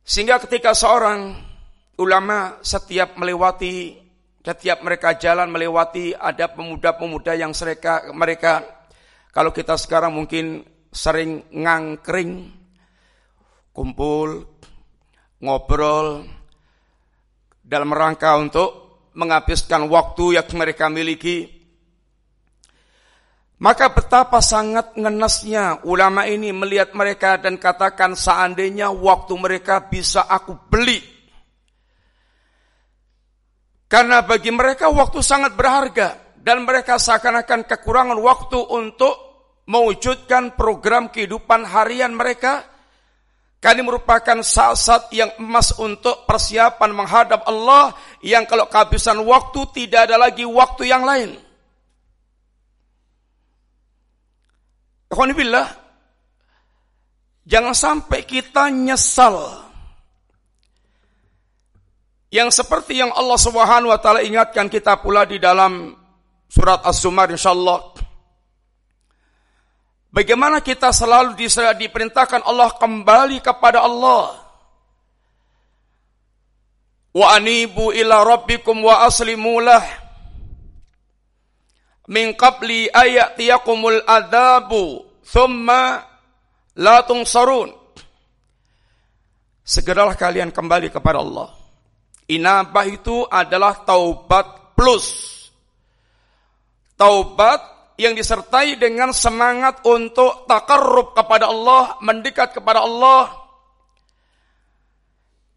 Sehingga 0.02 0.42
ketika 0.42 0.74
seorang 0.74 1.38
ulama 2.02 2.58
setiap 2.64 3.14
melewati 3.14 4.02
setiap 4.42 4.82
mereka 4.82 5.14
jalan 5.14 5.46
melewati 5.54 6.10
ada 6.18 6.50
pemuda-pemuda 6.50 7.38
yang 7.38 7.54
mereka 7.54 8.10
mereka 8.10 8.52
kalau 9.30 9.54
kita 9.54 9.78
sekarang 9.78 10.18
mungkin 10.18 10.66
sering 10.90 11.46
ngangkring 11.54 12.50
kumpul 13.70 14.51
ngobrol 15.42 16.24
dalam 17.60 17.90
rangka 17.90 18.38
untuk 18.38 18.70
menghabiskan 19.18 19.90
waktu 19.90 20.38
yang 20.38 20.48
mereka 20.56 20.86
miliki 20.88 21.50
maka 23.62 23.92
betapa 23.94 24.42
sangat 24.42 24.96
ngenasnya 24.96 25.86
ulama 25.86 26.26
ini 26.26 26.50
melihat 26.50 26.96
mereka 26.96 27.38
dan 27.38 27.60
katakan 27.60 28.16
seandainya 28.16 28.90
waktu 28.90 29.34
mereka 29.36 29.84
bisa 29.90 30.24
aku 30.24 30.56
beli 30.70 31.02
karena 33.92 34.24
bagi 34.24 34.48
mereka 34.48 34.88
waktu 34.88 35.20
sangat 35.20 35.52
berharga 35.52 36.16
dan 36.40 36.64
mereka 36.64 36.96
seakan-akan 36.96 37.68
kekurangan 37.68 38.16
waktu 38.18 38.56
untuk 38.56 39.14
mewujudkan 39.68 40.58
program 40.58 41.12
kehidupan 41.12 41.68
harian 41.68 42.16
mereka. 42.16 42.66
Kali 43.62 43.78
merupakan 43.78 44.42
saat-saat 44.42 45.14
yang 45.14 45.30
emas 45.38 45.70
untuk 45.78 46.26
persiapan 46.26 46.90
menghadap 46.90 47.46
Allah 47.46 47.94
yang 48.18 48.42
kalau 48.42 48.66
kehabisan 48.66 49.22
waktu 49.22 49.62
tidak 49.70 50.10
ada 50.10 50.18
lagi 50.18 50.42
waktu 50.42 50.90
yang 50.90 51.06
lain. 51.06 51.38
Alhamdulillah, 55.14 55.70
jangan 57.46 57.70
sampai 57.70 58.26
kita 58.26 58.66
nyesal 58.66 59.62
yang 62.32 62.48
seperti 62.48 62.98
yang 62.98 63.14
Allah 63.14 63.36
Subhanahu 63.36 63.92
wa 63.92 64.00
taala 64.00 64.24
ingatkan 64.24 64.72
kita 64.72 64.98
pula 65.04 65.28
di 65.28 65.36
dalam 65.36 65.92
surat 66.48 66.80
Az-Zumar 66.82 67.28
insyaallah. 67.28 67.91
Bagaimana 70.12 70.60
kita 70.60 70.92
selalu 70.92 71.32
diperintahkan 71.40 72.44
Allah 72.44 72.76
kembali 72.76 73.40
kepada 73.40 73.80
Allah. 73.80 74.36
Wa 77.16 77.32
anibu 77.32 77.96
ila 77.96 78.20
rabbikum 78.20 78.84
wa 78.84 79.08
aslimu 79.08 79.56
lah. 79.64 79.80
Min 82.12 82.36
qabli 82.36 82.92
ayatiyakumul 82.92 84.04
adabu 84.04 85.00
thumma 85.24 86.04
la 86.76 87.00
tunsarun. 87.08 87.72
Segeralah 89.64 90.12
kalian 90.12 90.52
kembali 90.52 90.92
kepada 90.92 91.24
Allah. 91.24 91.56
Inabah 92.28 92.84
itu 92.84 93.24
adalah 93.32 93.80
taubat 93.80 94.76
plus. 94.76 95.08
Taubat 97.00 97.71
yang 98.02 98.18
disertai 98.18 98.74
dengan 98.74 99.14
semangat 99.14 99.86
untuk 99.86 100.50
takarrub 100.50 101.14
kepada 101.14 101.46
Allah, 101.46 101.94
mendekat 102.02 102.58
kepada 102.58 102.82
Allah. 102.82 103.30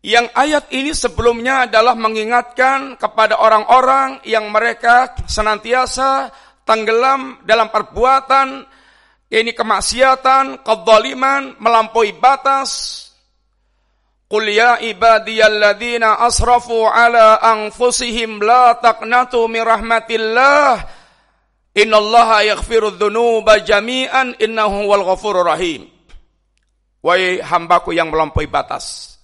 Yang 0.05 0.29
ayat 0.37 0.65
ini 0.69 0.93
sebelumnya 0.93 1.65
adalah 1.65 1.97
mengingatkan 1.97 3.01
kepada 3.01 3.41
orang-orang 3.41 4.21
yang 4.21 4.53
mereka 4.53 5.17
senantiasa 5.25 6.29
tenggelam 6.61 7.41
dalam 7.41 7.73
perbuatan 7.73 8.69
ini 9.33 9.57
kemaksiatan, 9.57 10.61
kezaliman, 10.61 11.57
melampaui 11.57 12.13
batas, 12.13 13.01
Qul 14.25 14.57
ya 14.57 14.81
ibadiyalladzina 14.81 16.17
asrafu 16.25 16.89
ala 16.89 17.37
anfusihim 17.45 18.41
la 18.41 18.73
taqnatu 18.81 19.45
min 19.45 19.61
innallaha 21.75 22.47
yaghfiru 22.55 22.95
dzunuba 22.95 23.59
jami'an 23.61 24.39
innahu 24.39 24.89
wal 24.89 25.03
ghafurur 25.03 25.45
rahim 25.45 25.91
Wahai 27.05 27.37
hambaku 27.37 27.93
yang 27.93 28.09
melampaui 28.09 28.49
batas 28.49 29.15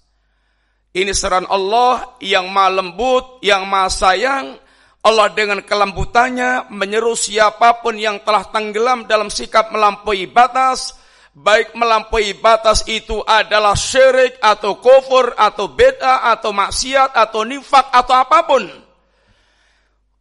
ini 0.92 1.16
seran 1.16 1.48
Allah 1.48 2.20
yang 2.20 2.52
maha 2.52 2.84
lembut, 2.84 3.40
yang 3.40 3.64
maha 3.64 3.88
sayang. 3.88 4.60
Allah 5.02 5.32
dengan 5.34 5.64
kelembutannya 5.64 6.70
menyeru 6.70 7.16
siapa 7.18 7.82
pun 7.82 7.98
yang 7.98 8.22
telah 8.22 8.46
tenggelam 8.52 9.10
dalam 9.10 9.34
sikap 9.34 9.74
melampaui 9.74 10.30
batas 10.30 10.94
baik 11.32 11.74
melampaui 11.74 12.38
batas 12.38 12.86
itu 12.86 13.18
adalah 13.26 13.74
syirik 13.74 14.38
atau 14.44 14.78
kufur 14.78 15.34
atau 15.40 15.72
beda 15.72 16.28
atau 16.38 16.54
maksiat 16.54 17.18
atau 17.18 17.42
nifak 17.48 17.88
atau 17.90 18.14
apa 18.14 18.40
pun. 18.46 18.64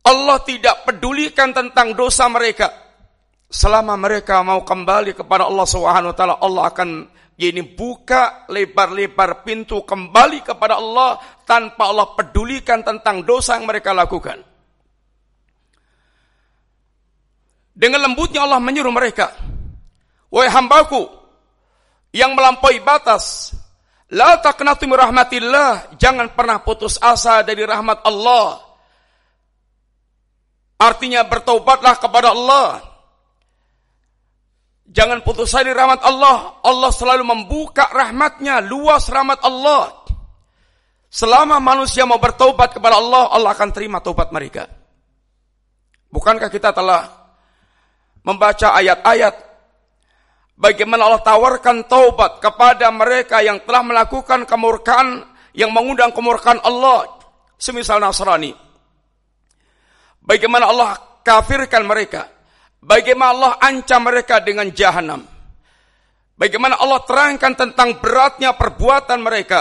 Allah 0.01 0.39
tidak 0.43 0.89
pedulikan 0.89 1.53
tentang 1.53 1.93
dosa 1.93 2.27
mereka. 2.33 2.73
Selama 3.51 3.99
mereka 3.99 4.41
mau 4.47 4.63
kembali 4.63 5.13
kepada 5.13 5.45
Allah 5.45 5.67
Subhanahu 5.67 6.15
wa 6.15 6.17
taala, 6.17 6.37
Allah 6.39 6.63
akan 6.71 6.89
ini 7.41 7.65
buka 7.65 8.47
lebar-lebar 8.47 9.43
pintu 9.43 9.83
kembali 9.83 10.45
kepada 10.45 10.79
Allah 10.79 11.19
tanpa 11.49 11.91
Allah 11.91 12.15
pedulikan 12.15 12.85
tentang 12.85 13.27
dosa 13.27 13.59
yang 13.59 13.67
mereka 13.67 13.91
lakukan. 13.91 14.39
Dengan 17.75 18.07
lembutnya 18.07 18.45
Allah 18.45 18.61
menyuruh 18.61 18.93
mereka, 18.93 19.33
Wahai 20.31 20.53
hambaku, 20.53 21.11
yang 22.15 22.39
melampaui 22.39 22.79
batas. 22.85 23.57
La 24.11 24.39
taqnatu 24.39 24.87
rahmatillah, 24.91 25.95
jangan 25.99 26.35
pernah 26.35 26.63
putus 26.63 26.99
asa 27.03 27.43
dari 27.43 27.63
rahmat 27.63 28.03
Allah. 28.07 28.70
Artinya 30.81 31.21
bertobatlah 31.29 32.01
kepada 32.01 32.33
Allah. 32.33 32.81
Jangan 34.91 35.23
putus 35.23 35.53
asa 35.53 35.63
dari 35.63 35.77
rahmat 35.77 36.01
Allah. 36.03 36.59
Allah 36.65 36.91
selalu 36.91 37.23
membuka 37.23 37.87
rahmatnya, 37.93 38.65
luas 38.65 39.07
rahmat 39.13 39.39
Allah. 39.45 39.93
Selama 41.13 41.61
manusia 41.61 42.09
mau 42.09 42.19
bertobat 42.19 42.75
kepada 42.75 42.97
Allah, 42.97 43.29
Allah 43.31 43.53
akan 43.53 43.71
terima 43.71 44.01
tobat 44.01 44.33
mereka. 44.33 44.67
Bukankah 46.11 46.49
kita 46.51 46.75
telah 46.75 47.07
membaca 48.25 48.75
ayat-ayat 48.75 49.51
Bagaimana 50.61 51.09
Allah 51.09 51.25
tawarkan 51.25 51.89
taubat 51.89 52.37
kepada 52.45 52.93
mereka 52.93 53.41
yang 53.41 53.65
telah 53.65 53.81
melakukan 53.81 54.45
kemurkaan 54.45 55.25
yang 55.57 55.73
mengundang 55.73 56.13
kemurkaan 56.13 56.61
Allah, 56.61 57.09
semisal 57.57 57.97
Nasrani. 57.97 58.53
Bagaimana 60.21 60.69
Allah 60.69 60.91
kafirkan 61.25 61.85
mereka. 61.85 62.29
Bagaimana 62.81 63.31
Allah 63.33 63.53
ancam 63.61 64.01
mereka 64.05 64.41
dengan 64.41 64.69
jahanam. 64.73 65.25
Bagaimana 66.37 66.81
Allah 66.81 67.05
terangkan 67.05 67.53
tentang 67.57 68.01
beratnya 68.01 68.57
perbuatan 68.57 69.21
mereka. 69.21 69.61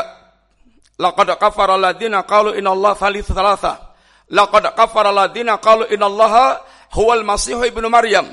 Laqad 0.99 1.36
kafara 1.39 1.76
alladziina 1.76 2.24
qalu 2.24 2.55
Allah 2.55 2.93
thalithu 2.95 3.36
thalatha. 3.36 3.95
Laqad 4.32 4.72
kafara 4.76 5.12
alladziina 5.12 5.60
qalu 5.60 5.88
Allah 5.99 6.64
huwal 6.95 7.24
masihu 7.28 7.64
ibnu 7.68 7.88
Maryam 7.91 8.28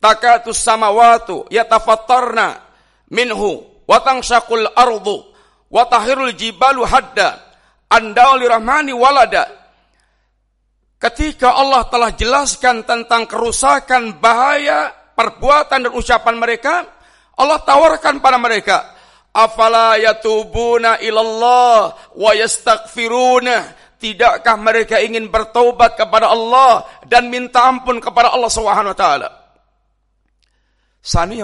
takatus 0.00 0.58
samawatu 0.64 1.44
yatafattarna 1.52 2.56
minhu 3.12 3.62
wa 3.84 4.00
tangsaqul 4.00 4.64
ardu 4.72 5.20
wa 5.70 5.84
tahirul 5.86 6.32
jibalu 6.32 6.88
hadda 6.88 7.36
andau 7.92 8.40
lirahmani 8.40 8.96
walada 8.96 9.46
ketika 11.00 11.56
Allah 11.56 11.88
telah 11.88 12.12
jelaskan 12.12 12.84
tentang 12.84 13.24
kerusakan 13.24 14.20
bahaya 14.20 14.92
perbuatan 15.16 15.88
dan 15.88 15.92
ucapan 15.96 16.36
mereka 16.36 16.74
Allah 17.40 17.58
tawarkan 17.64 18.20
pada 18.20 18.36
mereka 18.36 18.84
afala 19.32 19.96
yatubuna 19.96 21.00
ilallah 21.00 21.96
wa 22.12 22.32
yastaghfiruna 22.36 23.72
tidakkah 23.96 24.56
mereka 24.60 25.00
ingin 25.00 25.32
bertobat 25.32 25.96
kepada 25.96 26.28
Allah 26.28 26.84
dan 27.08 27.32
minta 27.32 27.64
ampun 27.64 27.96
kepada 27.96 28.36
Allah 28.36 28.52
Subhanahu 28.52 28.92
wa 28.92 28.98
taala 28.98 29.28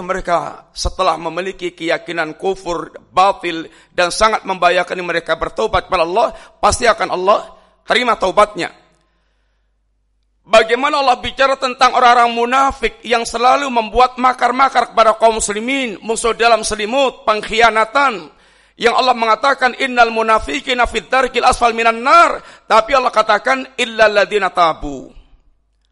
mereka 0.05 0.69
setelah 0.69 1.17
memiliki 1.17 1.73
keyakinan 1.73 2.37
kufur, 2.37 2.93
batil, 3.09 3.65
dan 3.89 4.13
sangat 4.13 4.45
membahayakan 4.45 5.01
mereka 5.01 5.33
bertobat 5.33 5.89
kepada 5.89 6.05
Allah, 6.05 6.29
pasti 6.61 6.85
akan 6.85 7.09
Allah 7.09 7.57
terima 7.81 8.13
taubatnya. 8.21 8.86
Bagaimana 10.47 11.03
Allah 11.03 11.19
bicara 11.19 11.59
tentang 11.59 11.91
orang-orang 11.91 12.31
munafik 12.31 13.03
yang 13.03 13.27
selalu 13.27 13.67
membuat 13.67 14.15
makar-makar 14.15 14.95
kepada 14.95 15.19
kaum 15.19 15.43
muslimin, 15.43 15.99
musuh 15.99 16.31
dalam 16.31 16.63
selimut, 16.63 17.27
pengkhianatan, 17.27 18.31
yang 18.79 18.95
Allah 18.95 19.11
mengatakan 19.11 19.75
innal 19.75 20.07
munafiqina 20.07 20.87
fid 20.87 21.11
darkil 21.11 21.43
asfal 21.43 21.75
minan 21.75 21.99
nar, 21.99 22.39
tapi 22.63 22.95
Allah 22.95 23.11
katakan 23.11 23.75
illal 23.75 24.23
ladina 24.23 24.47
tabu. 24.47 25.11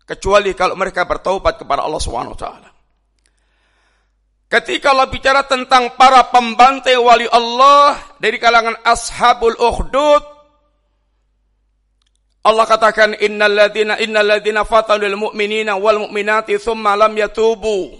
Kecuali 0.08 0.56
kalau 0.56 0.80
mereka 0.80 1.04
bertaubat 1.04 1.60
kepada 1.60 1.84
Allah 1.84 2.00
Subhanahu 2.00 2.38
wa 2.38 2.40
taala. 2.40 2.70
Ketika 4.48 4.96
Allah 4.96 5.12
bicara 5.12 5.44
tentang 5.44 6.00
para 6.00 6.32
pembantai 6.32 6.96
wali 6.96 7.28
Allah 7.28 7.98
dari 8.24 8.40
kalangan 8.40 8.80
ashabul 8.88 9.58
ukhdud, 9.58 10.35
Allah 12.46 12.66
katakan 12.70 13.18
innal 13.18 13.50
ladina 13.50 13.98
innal 13.98 14.38
ladina 14.38 14.62
fatanul 14.62 15.18
mu'minina 15.18 15.74
wal 15.82 16.06
mu'minati 16.06 16.62
thumma 16.62 16.94
lam 16.94 17.18
yatubu 17.18 17.98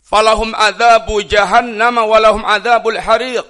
falahum 0.00 0.56
adzabu 0.56 1.20
jahannam 1.28 2.00
walahum 2.04 2.42
adzabul 2.48 2.96
hariq. 2.96 3.44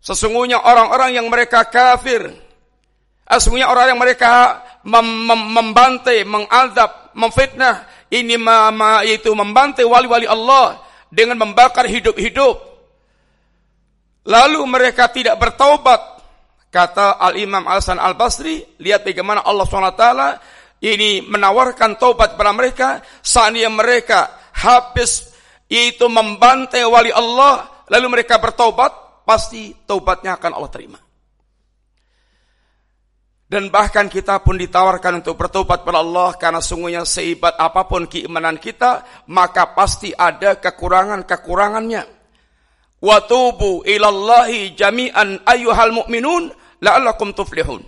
Sesungguhnya 0.00 0.62
orang-orang 0.64 1.18
yang 1.18 1.26
mereka 1.28 1.66
kafir, 1.68 2.32
sesungguhnya 3.28 3.68
orang 3.68 3.92
yang 3.92 4.00
mereka 4.00 4.64
mem 4.86 5.04
mem 5.28 5.40
membantai, 5.52 6.24
mengadab, 6.24 7.12
memfitnah, 7.12 7.84
ini 8.08 8.40
ma, 8.40 8.72
ma, 8.72 9.04
yaitu 9.04 9.28
membantai 9.36 9.84
wali-wali 9.84 10.24
Allah 10.24 10.80
dengan 11.12 11.36
membakar 11.36 11.84
hidup-hidup. 11.84 12.70
Lalu 14.24 14.60
mereka 14.64 15.10
tidak 15.12 15.36
bertaubat. 15.36 16.19
Kata 16.70 17.18
Al-Imam 17.18 17.66
Al-Hasan 17.66 17.98
Al-Basri, 17.98 18.62
lihat 18.78 19.02
bagaimana 19.02 19.42
Allah 19.42 19.66
SWT 19.66 20.06
ini 20.86 21.20
menawarkan 21.26 21.98
taubat 21.98 22.38
kepada 22.38 22.54
mereka. 22.54 22.88
Seandainya 23.20 23.74
mereka 23.74 24.38
habis 24.54 25.34
yaitu 25.66 26.06
membantai 26.06 26.86
wali 26.86 27.10
Allah, 27.10 27.86
lalu 27.90 28.06
mereka 28.18 28.38
bertaubat, 28.38 29.22
pasti 29.26 29.74
taubatnya 29.86 30.38
akan 30.38 30.50
Allah 30.54 30.70
terima. 30.70 30.98
Dan 33.50 33.66
bahkan 33.66 34.06
kita 34.06 34.46
pun 34.46 34.54
ditawarkan 34.54 35.26
untuk 35.26 35.34
bertobat 35.34 35.82
kepada 35.82 35.98
Allah 35.98 36.38
karena 36.38 36.62
sungguhnya 36.62 37.02
seibat 37.02 37.58
apa 37.58 37.82
pun 37.90 38.06
keimanan 38.06 38.62
kita, 38.62 39.02
maka 39.26 39.74
pasti 39.74 40.14
ada 40.14 40.54
kekurangan-kekurangannya. 40.54 42.02
Wa 43.02 43.18
tubu 43.26 43.82
ilallahi 43.82 44.78
jami'an 44.78 45.42
ayyuhal 45.42 45.90
mu'minun 45.98 46.59
la'allakum 46.80 47.32
tuflihun. 47.36 47.80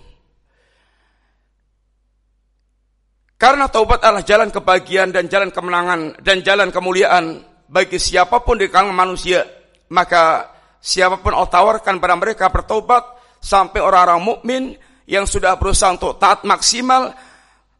Karena 3.37 3.67
taubat 3.67 3.99
adalah 3.99 4.23
jalan 4.23 4.49
kebahagiaan 4.55 5.11
dan 5.11 5.27
jalan 5.27 5.51
kemenangan 5.51 6.15
dan 6.23 6.39
jalan 6.39 6.71
kemuliaan 6.71 7.43
bagi 7.67 7.99
siapa 7.99 8.39
pun 8.39 8.55
di 8.55 8.71
kalangan 8.71 8.95
manusia, 8.95 9.43
maka 9.91 10.47
siapa 10.79 11.19
pun 11.19 11.35
Allah 11.35 11.51
tawarkan 11.51 11.99
pada 11.99 12.15
mereka 12.15 12.47
bertobat 12.47 13.03
sampai 13.43 13.83
orang-orang 13.83 14.21
mukmin 14.23 14.63
yang 15.03 15.27
sudah 15.27 15.59
berusaha 15.59 15.91
untuk 15.91 16.15
taat 16.15 16.47
maksimal 16.47 17.11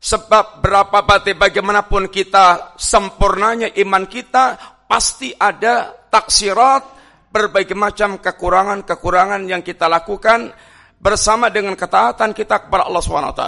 sebab 0.03 0.59
berapa 0.59 1.07
batik 1.07 1.39
bagaimanapun 1.39 2.11
kita 2.11 2.75
sempurnanya 2.75 3.71
iman 3.79 4.03
kita 4.03 4.59
pasti 4.83 5.31
ada 5.31 5.95
taksirat 6.11 6.83
berbagai 7.31 7.73
macam 7.73 8.19
kekurangan-kekurangan 8.19 9.47
yang 9.47 9.63
kita 9.63 9.87
lakukan 9.87 10.51
bersama 11.03 11.51
dengan 11.51 11.75
ketaatan 11.75 12.31
kita 12.31 12.63
kepada 12.63 12.87
Allah 12.87 13.03
SWT. 13.03 13.43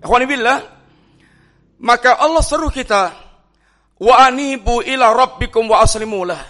Ikhwanibillah, 0.00 0.58
maka 1.84 2.16
Allah 2.16 2.40
seru 2.40 2.72
kita 2.72 3.12
wa 4.00 4.14
anibu 4.24 4.80
ila 4.80 5.12
rabbikum 5.12 5.68
wa 5.68 5.84
aslimulah. 5.84 6.40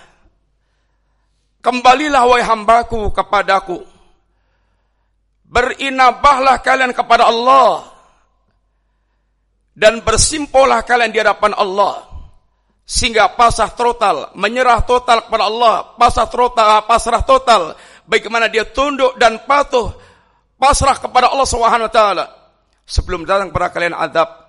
Kembalilah 1.58 2.22
wahai 2.22 2.46
hambaku 2.46 3.10
kepadaku 3.10 3.82
Berinabahlah 5.48 6.60
kalian 6.60 6.92
kepada 6.92 7.24
Allah 7.24 7.88
dan 9.72 10.04
bersimpolah 10.04 10.84
kalian 10.84 11.08
di 11.08 11.18
hadapan 11.24 11.56
Allah 11.56 12.04
sehingga 12.84 13.32
pasrah 13.32 13.72
total, 13.72 14.36
menyerah 14.36 14.84
total 14.84 15.24
kepada 15.24 15.48
Allah, 15.48 15.74
pasrah 15.96 16.28
total, 16.28 16.68
pasrah 16.84 17.24
total 17.24 17.62
bagaimana 18.08 18.48
dia 18.48 18.64
tunduk 18.64 19.14
dan 19.20 19.44
patuh 19.44 19.92
pasrah 20.56 20.96
kepada 20.96 21.28
Allah 21.28 21.44
Subhanahu 21.44 21.86
wa 21.86 21.94
taala. 21.94 22.26
Sebelum 22.88 23.28
datang 23.28 23.52
kepada 23.52 23.68
kalian 23.68 23.92
adab 23.92 24.48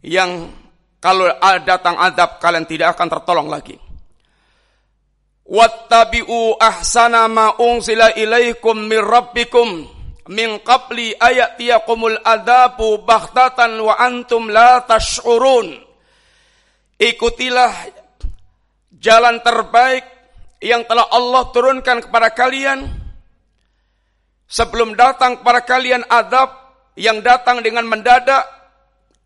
yang 0.00 0.48
kalau 0.96 1.28
datang 1.64 2.00
adab 2.00 2.40
kalian 2.40 2.64
tidak 2.64 2.96
akan 2.96 3.08
tertolong 3.12 3.48
lagi. 3.52 3.76
Wattabi'u 5.44 6.56
ahsana 6.56 7.28
ma 7.28 7.60
unzila 7.60 8.16
ilaikum 8.16 8.88
min 8.88 9.00
rabbikum 9.04 9.68
min 10.30 10.62
qabli 10.62 11.12
ayatiyakumul 11.18 12.22
adabu 12.22 13.02
baghtatan 13.02 13.82
wa 13.82 13.98
antum 14.00 14.48
la 14.48 14.80
tash'urun. 14.86 15.74
Ikutilah 17.00 17.72
jalan 18.96 19.40
terbaik 19.40 20.19
yang 20.60 20.84
telah 20.84 21.08
Allah 21.08 21.48
turunkan 21.50 22.04
kepada 22.04 22.30
kalian 22.36 22.84
sebelum 24.44 24.92
datang 24.92 25.40
kepada 25.40 25.64
kalian 25.64 26.04
adab 26.04 26.52
yang 27.00 27.24
datang 27.24 27.64
dengan 27.64 27.88
mendadak 27.88 28.44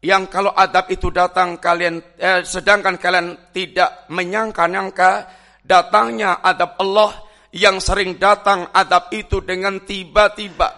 yang 0.05 0.31
kalau 0.31 0.55
adab 0.55 0.87
itu 0.93 1.11
datang 1.11 1.59
kalian 1.59 1.99
eh, 2.21 2.45
sedangkan 2.47 3.01
kalian 3.01 3.51
tidak 3.51 4.07
menyangka-nyangka 4.13 5.27
datangnya 5.65 6.45
adab 6.45 6.77
Allah 6.77 7.25
yang 7.55 7.81
sering 7.81 8.21
datang 8.21 8.69
adab 8.75 9.09
itu 9.17 9.41
dengan 9.41 9.81
tiba-tiba. 9.81 10.75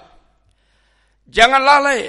Jangan 1.26 1.62
lalai. 1.64 2.06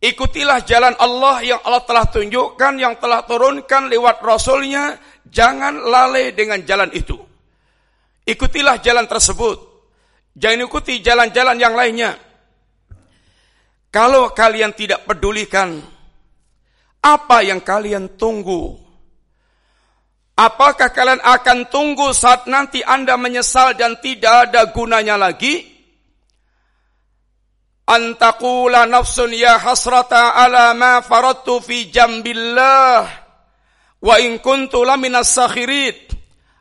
Ikutilah 0.00 0.64
jalan 0.64 0.96
Allah 0.96 1.44
yang 1.44 1.60
Allah 1.60 1.84
telah 1.84 2.08
tunjukkan, 2.08 2.72
yang 2.80 2.96
telah 2.96 3.22
turunkan 3.28 3.86
lewat 3.92 4.24
Rasulnya. 4.24 4.96
Jangan 5.28 5.76
lalai 5.78 6.32
dengan 6.32 6.64
jalan 6.64 6.90
itu. 6.90 7.29
Ikutilah 8.30 8.78
jalan 8.78 9.10
tersebut. 9.10 9.58
Jangan 10.38 10.70
ikuti 10.70 11.02
jalan-jalan 11.02 11.58
yang 11.58 11.74
lainnya. 11.74 12.14
Kalau 13.90 14.30
kalian 14.30 14.70
tidak 14.70 15.02
pedulikan, 15.02 15.82
apa 17.02 17.42
yang 17.42 17.58
kalian 17.58 18.14
tunggu? 18.14 18.78
Apakah 20.38 20.94
kalian 20.94 21.20
akan 21.20 21.68
tunggu 21.68 22.14
saat 22.14 22.46
nanti 22.46 22.86
Anda 22.86 23.18
menyesal 23.18 23.74
dan 23.74 23.98
tidak 23.98 24.48
ada 24.48 24.70
gunanya 24.70 25.18
lagi? 25.18 25.66
Antakula 27.90 28.86
nafsun 28.86 29.34
ya 29.34 29.58
hasrata 29.58 30.38
ala 30.38 30.70
ma 30.78 31.02
fi 31.02 31.90
jambillah 31.90 33.02
wa 34.00 34.14
in 34.22 34.38
kuntu 34.38 34.86
laminas 34.86 35.34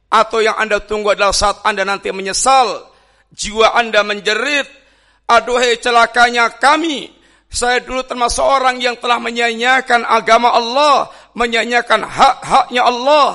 atau 0.10 0.42
yang 0.42 0.58
Anda 0.58 0.82
tunggu 0.82 1.14
adalah 1.14 1.34
saat 1.34 1.62
Anda 1.62 1.86
nanti 1.86 2.10
menyesal 2.10 2.86
jiwa 3.30 3.78
Anda 3.78 4.02
menjerit 4.02 4.66
aduhai 5.30 5.78
celakanya 5.78 6.50
kami 6.58 7.14
saya 7.50 7.82
dulu 7.82 8.06
termasuk 8.06 8.46
orang 8.46 8.78
yang 8.78 8.98
telah 9.02 9.18
menyanyiakan 9.18 10.06
agama 10.06 10.54
Allah 10.54 11.10
menyanyiakan 11.34 12.06
hak-haknya 12.06 12.86
Allah. 12.86 13.30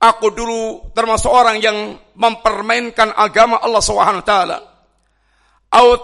Aku 0.00 0.32
dulu 0.32 0.88
termasuk 0.96 1.28
orang 1.28 1.60
yang 1.60 2.00
mempermainkan 2.16 3.12
agama 3.12 3.60
Allah 3.60 3.84
Subhanahu 3.84 4.24
wa 4.24 4.28
taala. 4.28 4.58
Au 5.76 6.00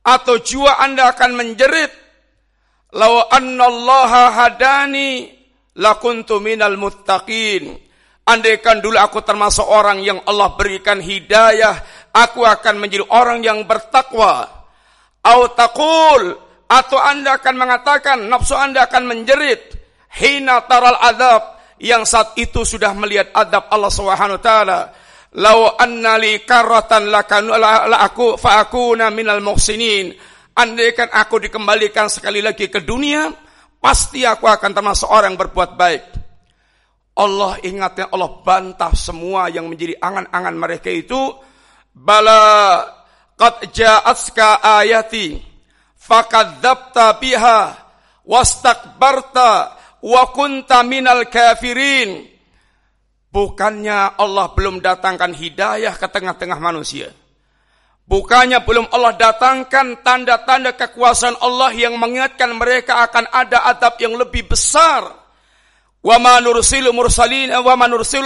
atau 0.00 0.34
jiwa 0.42 0.82
Anda 0.82 1.14
akan 1.14 1.30
menjerit 1.38 1.92
law 2.90 3.30
annallaha 3.30 4.34
hadani 4.34 5.30
lakuntu 5.78 6.42
minal 6.42 6.74
muttaqin 6.74 7.78
andaikan 8.30 8.78
dulu 8.78 8.94
aku 8.94 9.26
termasuk 9.26 9.66
orang 9.66 9.98
yang 10.06 10.22
Allah 10.22 10.54
berikan 10.54 11.02
hidayah 11.02 11.82
aku 12.14 12.46
akan 12.46 12.78
menjadi 12.78 13.04
orang 13.10 13.42
yang 13.42 13.66
bertakwa 13.66 14.46
au 15.26 15.40
taqul 15.50 16.38
atau 16.70 16.98
Anda 17.02 17.42
akan 17.42 17.54
mengatakan 17.58 18.18
nafsu 18.30 18.54
Anda 18.54 18.86
akan 18.86 19.10
menjerit 19.10 19.74
hina 20.22 20.62
taral 20.70 20.94
adab 21.02 21.58
yang 21.82 22.06
saat 22.06 22.38
itu 22.38 22.62
sudah 22.62 22.94
melihat 22.94 23.34
adab 23.34 23.66
Allah 23.66 23.90
Subhanahu 23.90 24.38
wa 24.38 24.44
taala 24.44 24.80
Lau 25.38 25.78
anna 25.78 26.18
li 26.18 26.42
karatan 26.42 27.06
lakan 27.06 27.54
la, 27.54 27.86
aku 28.02 28.34
fa 28.34 28.66
akuna 28.66 29.14
minal 29.14 29.38
muhsinin. 29.38 30.10
Andaikan 30.58 31.06
aku 31.06 31.38
dikembalikan 31.38 32.10
sekali 32.10 32.42
lagi 32.42 32.66
ke 32.66 32.82
dunia, 32.82 33.30
pasti 33.78 34.26
aku 34.26 34.50
akan 34.50 34.74
termasuk 34.74 35.06
orang 35.06 35.38
berbuat 35.38 35.78
baik. 35.78 36.02
Allah 37.20 37.60
ingatkan 37.60 38.08
Allah 38.08 38.40
bantah 38.40 38.96
semua 38.96 39.52
yang 39.52 39.68
menjadi 39.68 40.00
angan-angan 40.00 40.56
mereka 40.56 40.88
itu. 40.88 41.36
Bala 41.92 42.80
qad 43.36 43.68
ja'atska 43.68 44.64
ayati 44.64 45.36
fakadzabta 46.00 47.20
biha 47.20 47.76
wastakbarta 48.24 49.76
wa 50.00 50.22
kunta 50.32 50.80
minal 50.80 51.28
kafirin. 51.28 52.24
Bukannya 53.30 54.16
Allah 54.16 54.56
belum 54.56 54.80
datangkan 54.80 55.36
hidayah 55.36 55.94
ke 56.00 56.08
tengah-tengah 56.08 56.56
manusia. 56.56 57.12
Bukannya 58.10 58.64
belum 58.66 58.90
Allah 58.90 59.14
datangkan 59.14 60.02
tanda-tanda 60.02 60.74
kekuasaan 60.74 61.38
Allah 61.38 61.70
yang 61.76 61.94
mengingatkan 61.94 62.50
mereka 62.58 63.06
akan 63.06 63.30
ada 63.30 63.70
adab 63.70 64.02
yang 64.02 64.18
lebih 64.18 64.50
besar. 64.50 65.19
Wa 66.00 66.16
ma 66.16 66.40
nursilu 66.40 66.92
wa 66.96 67.76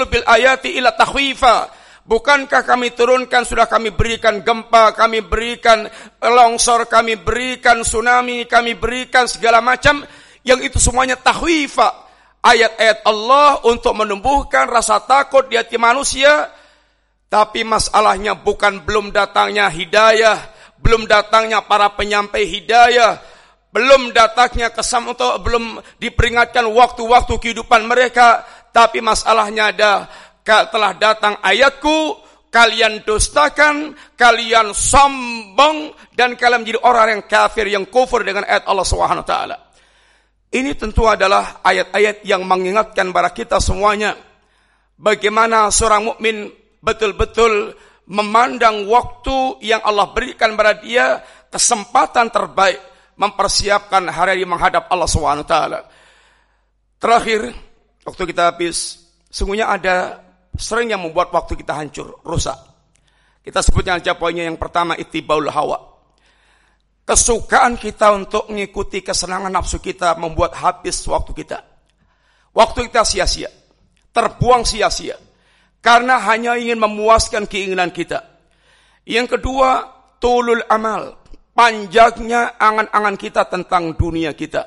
bil 0.07 0.25
ayati 0.27 0.79
ila 0.79 0.95
tahwifa. 0.95 1.70
Bukankah 2.05 2.68
kami 2.68 2.93
turunkan 2.93 3.49
sudah 3.49 3.64
kami 3.64 3.89
berikan 3.89 4.45
gempa, 4.45 4.93
kami 4.93 5.25
berikan 5.25 5.89
longsor, 6.20 6.85
kami 6.85 7.16
berikan 7.16 7.81
tsunami, 7.81 8.45
kami 8.45 8.77
berikan 8.77 9.25
segala 9.25 9.64
macam 9.64 10.05
yang 10.45 10.61
itu 10.61 10.77
semuanya 10.77 11.16
tahwifa 11.16 12.05
ayat-ayat 12.45 13.09
Allah 13.09 13.64
untuk 13.64 13.97
menumbuhkan 13.97 14.68
rasa 14.68 15.01
takut 15.01 15.49
di 15.49 15.57
hati 15.57 15.81
manusia. 15.81 16.53
Tapi 17.33 17.64
masalahnya 17.64 18.37
bukan 18.37 18.85
belum 18.85 19.11
datangnya 19.11 19.66
hidayah, 19.66 20.39
belum 20.79 21.09
datangnya 21.09 21.64
para 21.64 21.91
penyampai 21.97 22.47
hidayah, 22.47 23.18
belum 23.75 24.14
datangnya 24.14 24.70
untuk 25.11 25.43
belum 25.43 25.83
diperingatkan 25.99 26.62
waktu-waktu 26.62 27.35
kehidupan 27.43 27.91
mereka, 27.91 28.47
tapi 28.70 29.03
masalahnya 29.03 29.75
ada 29.75 29.93
telah 30.47 30.95
datang 30.95 31.43
ayatku, 31.43 32.22
kalian 32.55 33.03
dustakan, 33.03 33.99
kalian 34.14 34.70
sombong 34.70 35.91
dan 36.14 36.39
kalian 36.39 36.62
menjadi 36.62 36.81
orang 36.87 37.18
yang 37.18 37.22
kafir 37.27 37.66
yang 37.66 37.91
kufur 37.91 38.22
dengan 38.22 38.47
ayat 38.47 38.62
Allah 38.70 38.87
Subhanahu 38.87 39.27
taala. 39.27 39.59
Ini 40.55 40.79
tentu 40.79 41.11
adalah 41.11 41.59
ayat-ayat 41.66 42.22
yang 42.22 42.47
mengingatkan 42.47 43.11
kepada 43.11 43.35
kita 43.35 43.59
semuanya 43.59 44.14
bagaimana 44.95 45.66
seorang 45.75 46.14
mukmin 46.14 46.47
betul-betul 46.79 47.75
memandang 48.07 48.87
waktu 48.87 49.59
yang 49.66 49.83
Allah 49.83 50.14
berikan 50.14 50.55
kepada 50.55 50.79
dia 50.79 51.18
kesempatan 51.51 52.31
terbaik 52.31 52.93
mempersiapkan 53.15 54.11
hari 54.11 54.43
menghadap 54.43 54.91
Allah 54.91 55.07
SWT. 55.07 55.55
Terakhir, 56.99 57.41
waktu 58.03 58.23
kita 58.29 58.43
habis, 58.55 59.07
sungguhnya 59.31 59.71
ada 59.71 60.25
sering 60.55 60.91
yang 60.91 61.03
membuat 61.03 61.31
waktu 61.35 61.59
kita 61.59 61.75
hancur, 61.75 62.23
rusak. 62.23 62.57
Kita 63.45 63.61
sebutnya 63.61 64.01
aja 64.01 64.17
poinnya 64.17 64.49
yang 64.49 64.57
pertama, 64.57 64.97
itibaul 64.97 65.53
hawa 65.53 65.95
Kesukaan 67.05 67.77
kita 67.77 68.17
untuk 68.17 68.49
mengikuti 68.49 69.05
kesenangan 69.05 69.53
nafsu 69.53 69.77
kita 69.77 70.17
membuat 70.17 70.57
habis 70.57 71.05
waktu 71.05 71.37
kita. 71.37 71.61
Waktu 72.57 72.89
kita 72.89 73.05
sia-sia. 73.05 73.53
Terbuang 74.09 74.65
sia-sia. 74.65 75.21
Karena 75.85 76.17
hanya 76.25 76.57
ingin 76.57 76.81
memuaskan 76.81 77.45
keinginan 77.45 77.93
kita. 77.93 78.25
Yang 79.05 79.37
kedua, 79.37 79.85
tulul 80.17 80.65
amal. 80.65 81.24
Panjangnya 81.55 82.59
angan-angan 82.59 83.14
kita 83.14 83.46
tentang 83.46 83.94
dunia 83.94 84.34
kita. 84.34 84.66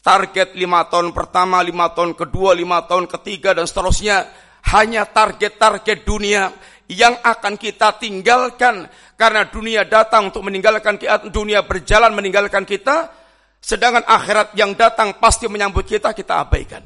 Target 0.00 0.56
lima 0.56 0.88
tahun 0.88 1.12
pertama, 1.12 1.60
lima 1.60 1.92
tahun 1.92 2.16
kedua, 2.16 2.56
lima 2.56 2.80
tahun 2.88 3.04
ketiga, 3.04 3.52
dan 3.52 3.68
seterusnya. 3.68 4.24
Hanya 4.72 5.04
target-target 5.04 6.08
dunia 6.08 6.48
yang 6.88 7.12
akan 7.20 7.60
kita 7.60 8.00
tinggalkan 8.00 8.88
karena 9.20 9.52
dunia 9.52 9.84
datang 9.84 10.32
untuk 10.32 10.48
meninggalkan 10.48 10.96
kita, 10.96 11.28
dunia 11.28 11.60
berjalan 11.68 12.16
meninggalkan 12.16 12.64
kita, 12.64 13.12
sedangkan 13.60 14.08
akhirat 14.08 14.56
yang 14.56 14.72
datang 14.72 15.20
pasti 15.20 15.44
menyambut 15.44 15.84
kita, 15.84 16.16
kita 16.16 16.40
abaikan. 16.40 16.80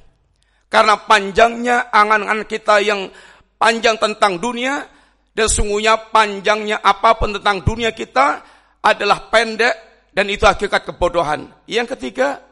Karena 0.67 0.99
panjangnya 0.99 1.95
angan-angan 1.95 2.47
kita 2.51 2.83
yang 2.83 3.07
panjang 3.55 4.03
tentang 4.03 4.43
dunia, 4.43 4.83
dan 5.31 5.47
sungguhnya 5.47 6.11
panjangnya 6.11 6.83
apa 6.83 7.15
pun 7.17 7.39
tentang 7.39 7.63
dunia 7.63 7.95
kita 7.95 8.52
adalah 8.83 9.31
pendek 9.31 9.75
dan 10.13 10.27
itu 10.29 10.45
hakikat 10.45 10.85
kebodohan. 10.93 11.49
Yang 11.71 11.97
ketiga 11.97 12.43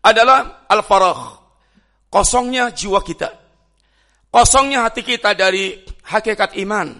adalah 0.00 0.64
al-farah, 0.70 1.42
kosongnya 2.08 2.70
jiwa 2.70 3.02
kita. 3.02 3.30
Kosongnya 4.30 4.82
hati 4.86 5.06
kita 5.06 5.34
dari 5.34 5.78
hakikat 6.10 6.58
iman. 6.66 6.90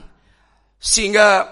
Sehingga 0.78 1.50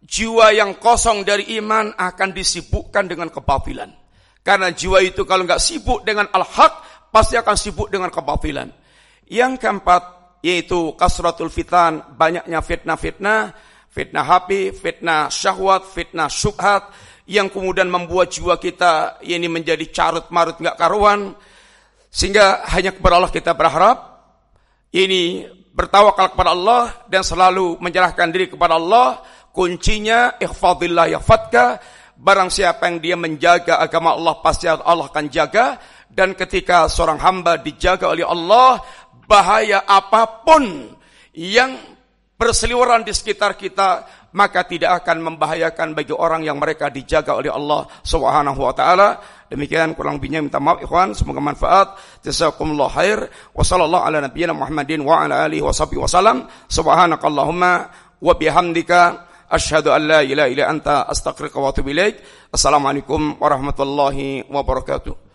jiwa 0.00 0.54
yang 0.54 0.80
kosong 0.80 1.26
dari 1.26 1.58
iman 1.60 1.92
akan 1.92 2.30
disibukkan 2.32 3.04
dengan 3.04 3.28
kebatilan. 3.28 3.90
Karena 4.40 4.72
jiwa 4.72 5.04
itu 5.04 5.28
kalau 5.28 5.44
nggak 5.44 5.60
sibuk 5.60 6.00
dengan 6.08 6.32
al-haq, 6.32 6.72
pasti 7.12 7.36
akan 7.36 7.56
sibuk 7.58 7.92
dengan 7.92 8.08
kebatilan. 8.08 8.72
Yang 9.28 9.60
keempat, 9.60 10.02
yaitu 10.40 10.96
kasratul 10.96 11.52
fitan, 11.52 12.16
banyaknya 12.16 12.64
fitnah-fitnah, 12.64 13.52
fitnah 13.88 14.24
hapi, 14.24 14.70
fitnah 14.76 15.32
syahwat, 15.32 15.88
fitnah 15.88 16.28
syubhat, 16.30 16.92
yang 17.28 17.52
kemudian 17.52 17.92
membuat 17.92 18.32
jiwa 18.32 18.56
kita 18.56 19.20
ini 19.24 19.48
menjadi 19.52 19.84
carut 19.92 20.28
marut 20.32 20.56
nggak 20.56 20.76
karuan, 20.80 21.36
sehingga 22.08 22.64
hanya 22.72 22.96
kepada 22.96 23.20
Allah 23.20 23.32
kita 23.32 23.52
berharap, 23.52 23.98
ini 24.96 25.44
bertawakal 25.76 26.32
kepada 26.32 26.50
Allah 26.56 26.82
dan 27.06 27.22
selalu 27.22 27.76
menyerahkan 27.78 28.32
diri 28.32 28.48
kepada 28.48 28.80
Allah. 28.80 29.22
Kuncinya 29.52 30.38
ikhfadillah 30.40 31.18
yahfadka. 31.18 31.78
Barang 32.18 32.50
siapa 32.50 32.90
yang 32.90 32.98
dia 32.98 33.14
menjaga 33.14 33.78
agama 33.78 34.16
Allah 34.16 34.42
pasti 34.42 34.66
Allah 34.66 35.06
akan 35.06 35.26
jaga. 35.30 35.78
Dan 36.08 36.34
ketika 36.34 36.90
seorang 36.90 37.22
hamba 37.22 37.62
dijaga 37.62 38.10
oleh 38.10 38.26
Allah, 38.26 38.82
bahaya 39.28 39.86
apa 39.86 40.42
pun 40.42 40.90
yang 41.36 41.78
berseliweran 42.38 43.02
di 43.02 43.10
sekitar 43.10 43.58
kita, 43.58 44.06
maka 44.32 44.62
tidak 44.62 45.02
akan 45.02 45.34
membahayakan 45.34 45.98
bagi 45.98 46.14
orang 46.14 46.46
yang 46.46 46.56
mereka 46.56 46.86
dijaga 46.86 47.34
oleh 47.34 47.50
Allah 47.50 47.90
Subhanahu 48.06 48.62
wa 48.62 48.72
taala. 48.72 49.18
Demikian 49.50 49.98
kurang 49.98 50.22
lebihnya 50.22 50.38
minta 50.38 50.62
maaf 50.62 50.78
ikhwan, 50.78 51.18
semoga 51.18 51.42
manfaat. 51.42 51.98
Jazakumullah 52.22 52.88
khair. 52.94 53.18
Wa 53.50 53.66
sallallahu 53.66 54.04
ala 54.06 54.30
Muhammadin 54.54 55.02
wa 55.02 55.26
ala 55.26 55.50
alihi 55.50 55.66
wa 55.66 55.74
sahbihi 55.74 55.98
wasallam. 55.98 56.46
Subhanakallahumma 56.70 57.72
wa 58.22 58.32
bihamdika 58.38 59.26
asyhadu 59.50 59.90
an 59.90 60.06
la 60.06 60.20
ilaha 60.22 60.48
illa 60.48 60.64
anta 60.70 61.10
astaghfiruka 61.10 61.58
wa 61.58 61.74
atubu 61.74 61.90
ilaik. 61.90 62.22
Assalamualaikum 62.54 63.42
warahmatullahi 63.42 64.46
wabarakatuh. 64.46 65.27